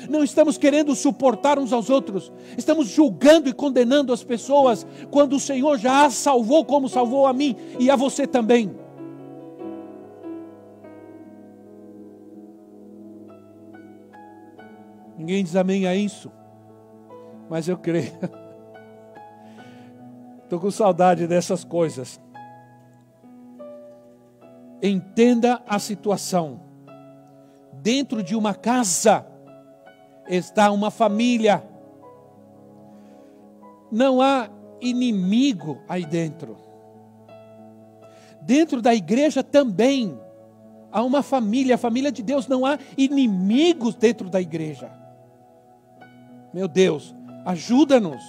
não 0.09 0.23
estamos 0.23 0.59
querendo 0.59 0.95
suportar 0.95 1.59
uns 1.59 1.73
aos 1.73 1.91
outros, 1.91 2.33
estamos 2.57 2.89
julgando 2.89 3.49
e 3.49 3.53
condenando 3.53 4.13
as 4.13 4.23
pessoas, 4.23 4.87
quando 5.11 5.37
o 5.37 5.41
Senhor 5.41 5.79
já 5.79 6.05
as 6.05 6.15
salvou, 6.15 6.65
como 6.65 6.89
salvou 6.89 7.27
a 7.27 7.33
mim 7.33 7.57
e 7.79 7.91
a 7.91 7.97
você 7.97 8.27
também. 8.27 8.71
Ninguém 15.17 15.43
diz 15.43 15.57
amém 15.57 15.87
a 15.87 15.95
isso, 15.95 16.31
mas 17.51 17.69
eu 17.69 17.77
creio. 17.77 18.13
Estou 20.45 20.59
com 20.61 20.71
saudade 20.71 21.27
dessas 21.27 21.65
coisas. 21.65 22.19
Entenda 24.83 25.61
a 25.67 25.79
situação. 25.79 26.61
Dentro 27.83 28.23
de 28.23 28.35
uma 28.35 28.55
casa, 28.55 29.27
está 30.29 30.71
uma 30.71 30.91
família. 30.91 31.63
Não 33.91 34.21
há 34.21 34.51
inimigo 34.81 35.79
aí 35.89 36.05
dentro. 36.05 36.57
Dentro 38.43 38.81
da 38.81 38.95
igreja 38.95 39.43
também 39.43 40.19
há 40.93 41.03
uma 41.03 41.23
família, 41.23 41.75
a 41.75 41.79
família 41.79 42.13
de 42.13 42.23
Deus, 42.23 42.47
não 42.47 42.65
há 42.65 42.79
inimigos 42.97 43.95
dentro 43.95 44.29
da 44.29 44.41
igreja. 44.41 44.91
Meu 46.53 46.69
Deus, 46.69 47.15
ajuda-nos. 47.45 48.23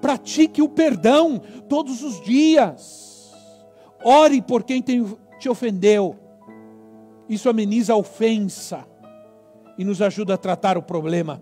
Pratique 0.00 0.60
o 0.60 0.68
perdão 0.68 1.40
todos 1.68 2.02
os 2.02 2.20
dias. 2.22 3.32
Ore 4.04 4.42
por 4.42 4.64
quem 4.64 4.82
te 4.82 5.48
ofendeu. 5.48 6.16
Isso 7.28 7.48
ameniza 7.48 7.92
a 7.92 7.96
ofensa 7.96 8.86
e 9.78 9.84
nos 9.84 10.02
ajuda 10.02 10.34
a 10.34 10.38
tratar 10.38 10.76
o 10.76 10.82
problema. 10.82 11.40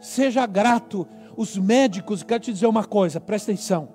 Seja 0.00 0.46
grato. 0.46 1.06
Os 1.36 1.56
médicos, 1.56 2.22
quero 2.22 2.42
te 2.42 2.52
dizer 2.52 2.66
uma 2.66 2.84
coisa, 2.84 3.20
presta 3.20 3.52
atenção. 3.52 3.88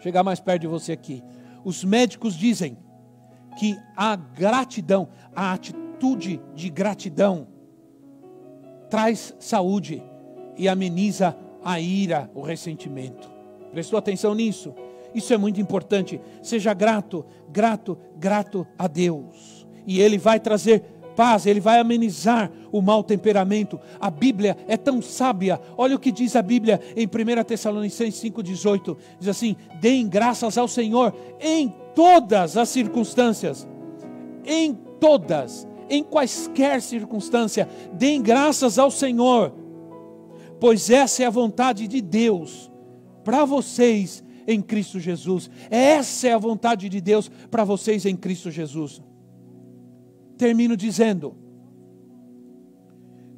Chegar 0.00 0.22
mais 0.22 0.40
perto 0.40 0.62
de 0.62 0.66
você 0.66 0.92
aqui. 0.92 1.22
Os 1.64 1.82
médicos 1.82 2.34
dizem 2.34 2.76
que 3.58 3.78
a 3.96 4.14
gratidão, 4.14 5.08
a 5.34 5.52
atitude 5.52 6.40
de 6.54 6.68
gratidão, 6.68 7.48
traz 8.90 9.34
saúde 9.38 10.02
e 10.56 10.68
ameniza 10.68 11.36
a 11.64 11.80
ira, 11.80 12.30
o 12.34 12.42
ressentimento. 12.42 13.30
Prestou 13.72 13.98
atenção 13.98 14.34
nisso? 14.34 14.74
Isso 15.14 15.32
é 15.32 15.36
muito 15.36 15.60
importante. 15.60 16.20
Seja 16.42 16.74
grato, 16.74 17.24
grato, 17.50 17.98
grato 18.16 18.66
a 18.78 18.86
Deus. 18.86 19.66
E 19.86 20.00
Ele 20.00 20.18
vai 20.18 20.38
trazer 20.38 20.95
paz, 21.16 21.46
ele 21.46 21.58
vai 21.58 21.80
amenizar 21.80 22.50
o 22.70 22.82
mau 22.82 23.02
temperamento. 23.02 23.80
A 23.98 24.10
Bíblia 24.10 24.56
é 24.68 24.76
tão 24.76 25.00
sábia. 25.00 25.58
Olha 25.76 25.96
o 25.96 25.98
que 25.98 26.12
diz 26.12 26.36
a 26.36 26.42
Bíblia 26.42 26.80
em 26.94 27.06
1 27.06 27.44
Tessalonicenses 27.44 28.22
5,18: 28.22 28.96
diz 29.18 29.28
assim: 29.28 29.56
deem 29.80 30.06
graças 30.06 30.58
ao 30.58 30.68
Senhor 30.68 31.14
em 31.40 31.74
todas 31.94 32.56
as 32.56 32.68
circunstâncias. 32.68 33.66
Em 34.44 34.74
todas, 35.00 35.66
em 35.90 36.04
quaisquer 36.04 36.80
circunstância, 36.80 37.68
deem 37.92 38.22
graças 38.22 38.78
ao 38.78 38.92
Senhor, 38.92 39.52
pois 40.60 40.88
essa 40.88 41.24
é 41.24 41.26
a 41.26 41.30
vontade 41.30 41.88
de 41.88 42.00
Deus 42.00 42.70
para 43.24 43.44
vocês 43.44 44.22
em 44.46 44.62
Cristo 44.62 45.00
Jesus. 45.00 45.50
Essa 45.68 46.28
é 46.28 46.32
a 46.32 46.38
vontade 46.38 46.88
de 46.88 47.00
Deus 47.00 47.28
para 47.50 47.64
vocês 47.64 48.06
em 48.06 48.14
Cristo 48.16 48.50
Jesus. 48.50 49.02
Termino 50.36 50.76
dizendo 50.76 51.36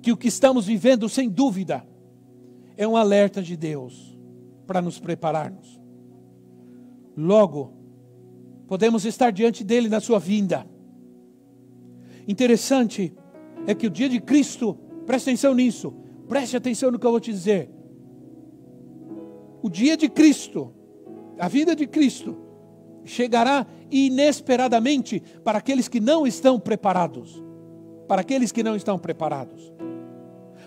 que 0.03 0.13
o 0.13 0.17
que 0.17 0.29
estamos 0.29 0.67
vivendo, 0.67 1.09
sem 1.09 1.29
dúvida, 1.29 1.87
é 2.77 2.87
um 2.87 2.97
alerta 2.97 3.43
de 3.43 3.57
Deus 3.57 4.19
para 4.67 4.81
nos 4.81 4.99
prepararmos. 4.99 5.81
Logo, 7.17 7.73
podemos 8.67 9.05
estar 9.05 9.33
diante 9.33 9.65
dele 9.65 9.89
na 9.89 10.01
sua 10.01 10.19
vinda. 10.19 10.67
Interessante 12.27 13.13
é 13.67 13.75
que 13.75 13.87
o 13.87 13.91
dia 13.91 14.09
de 14.09 14.21
Cristo, 14.21 14.79
preste 15.07 15.31
atenção 15.31 15.55
nisso, 15.55 15.93
preste 16.29 16.57
atenção 16.57 16.91
no 16.91 16.99
que 16.99 17.07
eu 17.07 17.11
vou 17.11 17.21
te 17.21 17.33
dizer. 17.33 17.71
O 19.63 19.69
dia 19.69 19.97
de 19.97 20.09
Cristo, 20.09 20.73
a 21.39 21.49
vida 21.49 21.75
de 21.75 21.87
Cristo, 21.87 22.37
chegará 23.05 23.67
inesperadamente 23.91 25.23
para 25.45 25.59
aqueles 25.59 25.89
que 25.89 26.01
não 26.01 26.27
estão 26.27 26.59
preparados. 26.59 27.43
Para 28.07 28.23
aqueles 28.23 28.53
que 28.53 28.63
não 28.63 28.77
estão 28.77 28.99
preparados. 28.99 29.73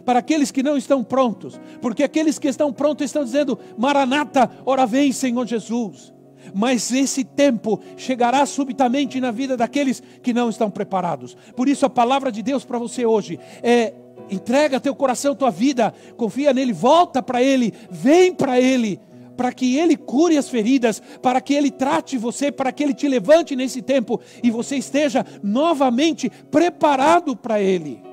Para 0.05 0.19
aqueles 0.19 0.51
que 0.51 0.63
não 0.63 0.77
estão 0.77 1.03
prontos. 1.03 1.59
Porque 1.81 2.03
aqueles 2.03 2.39
que 2.39 2.47
estão 2.47 2.71
prontos 2.71 3.05
estão 3.05 3.23
dizendo: 3.23 3.57
Maranata, 3.77 4.49
ora 4.65 4.85
vem, 4.85 5.11
Senhor 5.11 5.45
Jesus. 5.45 6.13
Mas 6.53 6.91
esse 6.91 7.23
tempo 7.23 7.79
chegará 7.95 8.45
subitamente 8.45 9.21
na 9.21 9.31
vida 9.31 9.55
daqueles 9.55 10.01
que 10.23 10.33
não 10.33 10.49
estão 10.49 10.71
preparados. 10.71 11.37
Por 11.55 11.69
isso, 11.69 11.85
a 11.85 11.89
palavra 11.89 12.31
de 12.31 12.41
Deus 12.41 12.65
para 12.65 12.79
você 12.79 13.05
hoje 13.05 13.39
é: 13.61 13.93
entrega 14.29 14.79
teu 14.79 14.95
coração, 14.95 15.35
tua 15.35 15.51
vida, 15.51 15.93
confia 16.17 16.53
nele, 16.53 16.73
volta 16.73 17.21
para 17.21 17.43
ele, 17.43 17.73
vem 17.89 18.33
para 18.33 18.59
ele 18.59 18.99
para 19.41 19.51
que 19.51 19.75
Ele 19.75 19.97
cure 19.97 20.37
as 20.37 20.47
feridas, 20.47 21.01
para 21.19 21.41
que 21.41 21.55
Ele 21.55 21.71
trate 21.71 22.15
você, 22.15 22.51
para 22.51 22.71
que 22.71 22.83
Ele 22.83 22.93
te 22.93 23.07
levante 23.07 23.55
nesse 23.55 23.81
tempo 23.81 24.21
e 24.43 24.51
você 24.51 24.75
esteja 24.75 25.25
novamente 25.41 26.29
preparado 26.51 27.35
para 27.35 27.59
Ele, 27.59 28.03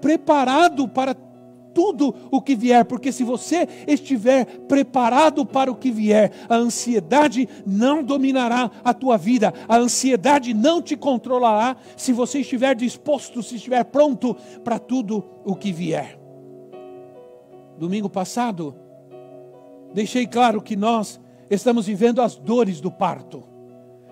preparado 0.00 0.88
para 0.88 1.14
tudo 1.74 2.14
o 2.30 2.40
que 2.40 2.56
vier, 2.56 2.86
porque 2.86 3.12
se 3.12 3.22
você 3.22 3.68
estiver 3.86 4.46
preparado 4.60 5.44
para 5.44 5.70
o 5.70 5.76
que 5.76 5.90
vier, 5.90 6.32
a 6.48 6.56
ansiedade 6.56 7.46
não 7.66 8.02
dominará 8.02 8.70
a 8.82 8.94
tua 8.94 9.18
vida, 9.18 9.52
a 9.68 9.76
ansiedade 9.76 10.54
não 10.54 10.80
te 10.80 10.96
controlará 10.96 11.76
se 11.98 12.14
você 12.14 12.38
estiver 12.38 12.74
disposto, 12.74 13.42
se 13.42 13.56
estiver 13.56 13.84
pronto 13.84 14.34
para 14.64 14.78
tudo 14.78 15.22
o 15.44 15.54
que 15.54 15.70
vier. 15.70 16.18
Domingo 17.76 18.08
passado, 18.08 18.87
deixei 19.92 20.26
claro 20.26 20.60
que 20.60 20.76
nós 20.76 21.20
estamos 21.50 21.86
vivendo 21.86 22.20
as 22.20 22.36
dores 22.36 22.80
do 22.80 22.90
parto. 22.90 23.44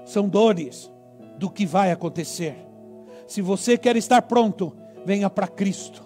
São 0.04 0.28
dores 0.28 0.90
do 1.38 1.50
que 1.50 1.66
vai 1.66 1.90
acontecer. 1.90 2.56
Se 3.26 3.42
você 3.42 3.76
quer 3.76 3.96
estar 3.96 4.22
pronto, 4.22 4.72
venha 5.04 5.28
para 5.28 5.48
Cristo. 5.48 6.02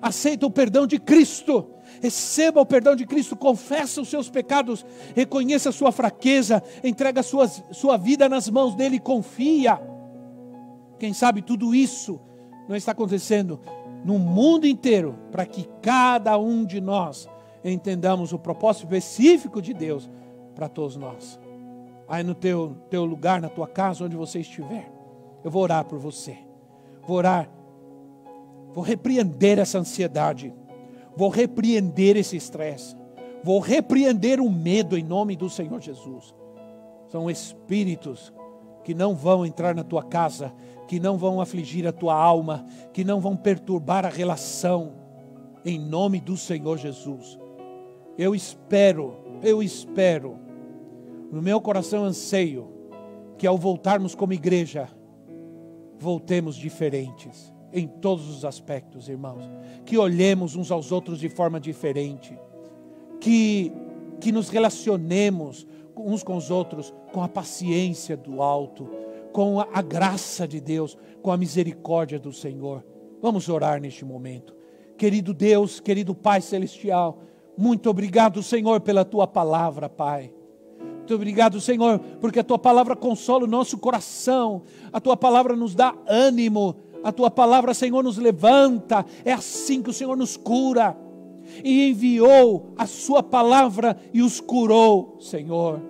Aceita 0.00 0.46
o 0.46 0.50
perdão 0.50 0.86
de 0.86 0.98
Cristo. 0.98 1.70
Receba 2.00 2.60
o 2.60 2.66
perdão 2.66 2.94
de 2.94 3.06
Cristo, 3.06 3.34
confessa 3.36 4.00
os 4.02 4.08
seus 4.08 4.28
pecados, 4.28 4.84
reconheça 5.14 5.70
a 5.70 5.72
sua 5.72 5.90
fraqueza, 5.90 6.62
entrega 6.84 7.22
sua, 7.22 7.48
sua 7.48 7.96
vida 7.96 8.28
nas 8.28 8.50
mãos 8.50 8.74
dele 8.74 8.98
confia. 8.98 9.80
Quem 10.98 11.14
sabe 11.14 11.42
tudo 11.42 11.74
isso 11.74 12.20
não 12.68 12.76
está 12.76 12.92
acontecendo 12.92 13.60
no 14.04 14.18
mundo 14.18 14.66
inteiro 14.66 15.18
para 15.30 15.46
que 15.46 15.68
cada 15.80 16.36
um 16.38 16.64
de 16.64 16.80
nós 16.80 17.28
entendamos 17.72 18.32
o 18.32 18.38
propósito 18.38 18.84
específico 18.84 19.60
de 19.60 19.74
Deus 19.74 20.10
para 20.54 20.68
todos 20.68 20.96
nós. 20.96 21.38
Aí 22.08 22.22
no 22.22 22.34
teu, 22.34 22.76
teu 22.88 23.04
lugar, 23.04 23.40
na 23.40 23.48
tua 23.48 23.66
casa, 23.66 24.04
onde 24.04 24.16
você 24.16 24.40
estiver, 24.40 24.90
eu 25.44 25.50
vou 25.50 25.62
orar 25.62 25.84
por 25.84 25.98
você. 25.98 26.38
Vou 27.06 27.16
orar, 27.16 27.48
vou 28.72 28.82
repreender 28.82 29.58
essa 29.58 29.78
ansiedade, 29.78 30.52
vou 31.16 31.28
repreender 31.28 32.16
esse 32.16 32.36
estresse, 32.36 32.96
vou 33.44 33.60
repreender 33.60 34.40
o 34.40 34.50
medo 34.50 34.98
em 34.98 35.04
nome 35.04 35.36
do 35.36 35.48
Senhor 35.48 35.80
Jesus. 35.80 36.34
São 37.08 37.30
espíritos 37.30 38.32
que 38.82 38.92
não 38.92 39.14
vão 39.14 39.46
entrar 39.46 39.74
na 39.74 39.84
tua 39.84 40.02
casa, 40.02 40.52
que 40.88 40.98
não 40.98 41.16
vão 41.16 41.40
afligir 41.40 41.86
a 41.86 41.92
tua 41.92 42.14
alma, 42.14 42.66
que 42.92 43.04
não 43.04 43.20
vão 43.20 43.36
perturbar 43.36 44.04
a 44.04 44.08
relação, 44.08 44.92
em 45.64 45.78
nome 45.78 46.20
do 46.20 46.36
Senhor 46.36 46.76
Jesus. 46.78 47.38
Eu 48.18 48.34
espero, 48.34 49.16
eu 49.42 49.62
espero, 49.62 50.38
no 51.30 51.42
meu 51.42 51.60
coração 51.60 52.04
anseio, 52.04 52.68
que 53.36 53.46
ao 53.46 53.58
voltarmos 53.58 54.14
como 54.14 54.32
igreja, 54.32 54.88
voltemos 55.98 56.56
diferentes 56.56 57.52
em 57.72 57.86
todos 57.86 58.28
os 58.28 58.44
aspectos, 58.44 59.08
irmãos. 59.08 59.44
Que 59.84 59.98
olhemos 59.98 60.56
uns 60.56 60.70
aos 60.70 60.92
outros 60.92 61.18
de 61.18 61.28
forma 61.28 61.60
diferente. 61.60 62.38
Que, 63.20 63.72
que 64.20 64.32
nos 64.32 64.48
relacionemos 64.48 65.66
uns 65.96 66.22
com 66.22 66.36
os 66.36 66.50
outros 66.50 66.94
com 67.12 67.22
a 67.22 67.28
paciência 67.28 68.16
do 68.16 68.42
alto, 68.42 68.88
com 69.32 69.60
a, 69.60 69.68
a 69.72 69.82
graça 69.82 70.46
de 70.46 70.60
Deus, 70.60 70.96
com 71.22 71.30
a 71.30 71.36
misericórdia 71.36 72.18
do 72.18 72.32
Senhor. 72.32 72.84
Vamos 73.20 73.48
orar 73.48 73.80
neste 73.80 74.04
momento. 74.04 74.54
Querido 74.96 75.34
Deus, 75.34 75.80
querido 75.80 76.14
Pai 76.14 76.40
Celestial, 76.40 77.20
muito 77.56 77.88
obrigado, 77.88 78.42
Senhor, 78.42 78.80
pela 78.80 79.04
tua 79.04 79.26
palavra, 79.26 79.88
Pai. 79.88 80.32
Muito 80.78 81.14
obrigado, 81.14 81.60
Senhor, 81.60 81.98
porque 82.20 82.40
a 82.40 82.44
tua 82.44 82.58
palavra 82.58 82.96
consola 82.96 83.44
o 83.44 83.48
nosso 83.48 83.78
coração, 83.78 84.62
a 84.92 85.00
tua 85.00 85.16
palavra 85.16 85.54
nos 85.54 85.74
dá 85.74 85.94
ânimo, 86.06 86.76
a 87.02 87.12
tua 87.12 87.30
palavra, 87.30 87.72
Senhor, 87.72 88.02
nos 88.02 88.18
levanta. 88.18 89.06
É 89.24 89.32
assim 89.32 89.80
que 89.80 89.90
o 89.90 89.92
Senhor 89.92 90.16
nos 90.16 90.36
cura. 90.36 90.96
E 91.62 91.90
enviou 91.90 92.72
a 92.76 92.86
sua 92.86 93.22
palavra 93.22 93.96
e 94.12 94.20
os 94.20 94.40
curou, 94.40 95.16
Senhor. 95.20 95.80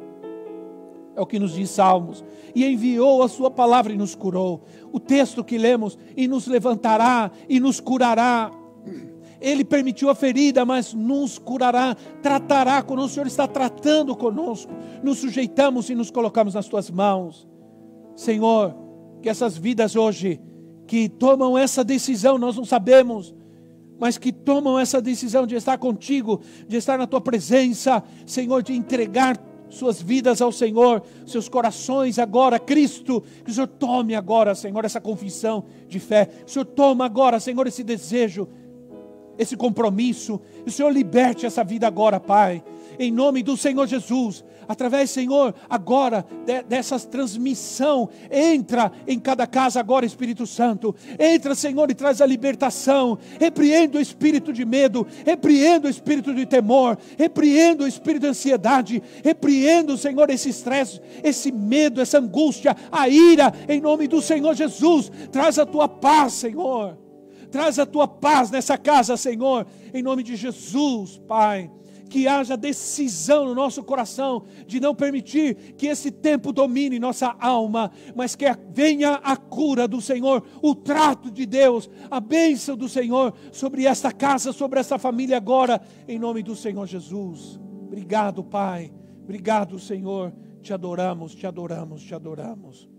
É 1.16 1.20
o 1.20 1.24
que 1.24 1.38
nos 1.38 1.54
diz 1.54 1.70
Salmos. 1.70 2.22
E 2.54 2.66
enviou 2.66 3.22
a 3.22 3.28
sua 3.28 3.50
palavra 3.50 3.94
e 3.94 3.96
nos 3.96 4.14
curou. 4.14 4.64
O 4.92 5.00
texto 5.00 5.42
que 5.42 5.56
lemos, 5.56 5.98
e 6.14 6.28
nos 6.28 6.46
levantará 6.46 7.30
e 7.48 7.58
nos 7.58 7.80
curará 7.80 8.52
ele 9.40 9.64
permitiu 9.64 10.08
a 10.08 10.14
ferida, 10.14 10.64
mas 10.64 10.94
nos 10.94 11.38
curará, 11.38 11.96
tratará 12.22 12.82
conosco. 12.82 13.10
O 13.10 13.14
Senhor 13.14 13.26
está 13.26 13.46
tratando 13.46 14.16
conosco. 14.16 14.72
Nos 15.02 15.18
sujeitamos 15.18 15.90
e 15.90 15.94
nos 15.94 16.10
colocamos 16.10 16.54
nas 16.54 16.68
tuas 16.68 16.90
mãos. 16.90 17.46
Senhor, 18.14 18.74
que 19.20 19.28
essas 19.28 19.56
vidas 19.56 19.96
hoje 19.96 20.40
que 20.86 21.08
tomam 21.08 21.58
essa 21.58 21.82
decisão, 21.82 22.38
nós 22.38 22.56
não 22.56 22.64
sabemos, 22.64 23.34
mas 23.98 24.18
que 24.18 24.32
tomam 24.32 24.78
essa 24.78 25.00
decisão 25.00 25.46
de 25.46 25.56
estar 25.56 25.78
contigo, 25.78 26.40
de 26.68 26.76
estar 26.76 26.96
na 26.96 27.06
tua 27.06 27.20
presença, 27.20 28.02
Senhor, 28.24 28.62
de 28.62 28.72
entregar 28.72 29.36
suas 29.68 30.00
vidas 30.00 30.40
ao 30.40 30.52
Senhor, 30.52 31.02
seus 31.26 31.48
corações 31.48 32.18
agora, 32.18 32.58
Cristo, 32.58 33.22
que 33.44 33.50
o 33.50 33.54
Senhor 33.54 33.66
tome 33.66 34.14
agora, 34.14 34.54
Senhor, 34.54 34.84
essa 34.84 35.00
confissão 35.00 35.64
de 35.88 35.98
fé, 35.98 36.26
que 36.26 36.44
o 36.44 36.48
Senhor 36.52 36.64
toma 36.66 37.04
agora, 37.04 37.40
Senhor, 37.40 37.66
esse 37.66 37.82
desejo 37.82 38.48
esse 39.38 39.56
compromisso. 39.56 40.40
o 40.66 40.70
Senhor 40.70 40.90
liberte 40.90 41.46
essa 41.46 41.62
vida 41.62 41.86
agora, 41.86 42.18
Pai. 42.20 42.62
Em 42.98 43.10
nome 43.10 43.42
do 43.42 43.56
Senhor 43.56 43.86
Jesus, 43.86 44.44
através, 44.66 45.10
Senhor, 45.10 45.54
agora 45.68 46.24
de, 46.44 46.62
dessa 46.62 46.98
transmissão, 46.98 48.08
entra 48.30 48.90
em 49.06 49.18
cada 49.18 49.46
casa 49.46 49.80
agora, 49.80 50.06
Espírito 50.06 50.46
Santo. 50.46 50.94
Entra, 51.18 51.54
Senhor, 51.54 51.90
e 51.90 51.94
traz 51.94 52.20
a 52.20 52.26
libertação. 52.26 53.18
Repreenda 53.38 53.98
o 53.98 54.00
espírito 54.00 54.52
de 54.52 54.64
medo, 54.64 55.06
repreenda 55.24 55.88
o 55.88 55.90
espírito 55.90 56.34
de 56.34 56.46
temor, 56.46 56.98
repreenda 57.18 57.84
o 57.84 57.88
espírito 57.88 58.22
de 58.22 58.28
ansiedade, 58.28 59.02
repreenda, 59.22 59.96
Senhor, 59.96 60.30
esse 60.30 60.48
estresse, 60.48 61.00
esse 61.22 61.52
medo, 61.52 62.00
essa 62.00 62.18
angústia, 62.18 62.74
a 62.90 63.08
ira, 63.08 63.52
em 63.68 63.80
nome 63.80 64.08
do 64.08 64.22
Senhor 64.22 64.54
Jesus. 64.54 65.10
Traz 65.30 65.58
a 65.58 65.66
tua 65.66 65.88
paz, 65.88 66.32
Senhor 66.32 67.05
Traz 67.56 67.78
a 67.78 67.86
tua 67.86 68.06
paz 68.06 68.50
nessa 68.50 68.76
casa, 68.76 69.16
Senhor, 69.16 69.66
em 69.94 70.02
nome 70.02 70.22
de 70.22 70.36
Jesus, 70.36 71.16
Pai 71.26 71.70
que 72.10 72.28
haja 72.28 72.56
decisão 72.56 73.46
no 73.46 73.54
nosso 73.54 73.82
coração 73.82 74.44
de 74.64 74.78
não 74.78 74.94
permitir 74.94 75.74
que 75.74 75.88
esse 75.88 76.10
tempo 76.10 76.52
domine 76.52 77.00
nossa 77.00 77.34
alma, 77.40 77.90
mas 78.14 78.36
que 78.36 78.44
venha 78.70 79.14
a 79.14 79.36
cura 79.36 79.88
do 79.88 80.00
Senhor, 80.00 80.46
o 80.62 80.72
trato 80.72 81.32
de 81.32 81.44
Deus, 81.44 81.90
a 82.08 82.20
bênção 82.20 82.76
do 82.76 82.88
Senhor 82.88 83.34
sobre 83.50 83.86
esta 83.86 84.12
casa, 84.12 84.52
sobre 84.52 84.78
esta 84.78 84.98
família 84.98 85.36
agora, 85.36 85.80
em 86.06 86.18
nome 86.18 86.44
do 86.44 86.54
Senhor 86.54 86.86
Jesus. 86.86 87.58
Obrigado, 87.86 88.44
Pai. 88.44 88.92
Obrigado, 89.24 89.78
Senhor. 89.80 90.32
Te 90.62 90.72
adoramos, 90.72 91.34
te 91.34 91.46
adoramos, 91.46 92.02
te 92.04 92.14
adoramos. 92.14 92.95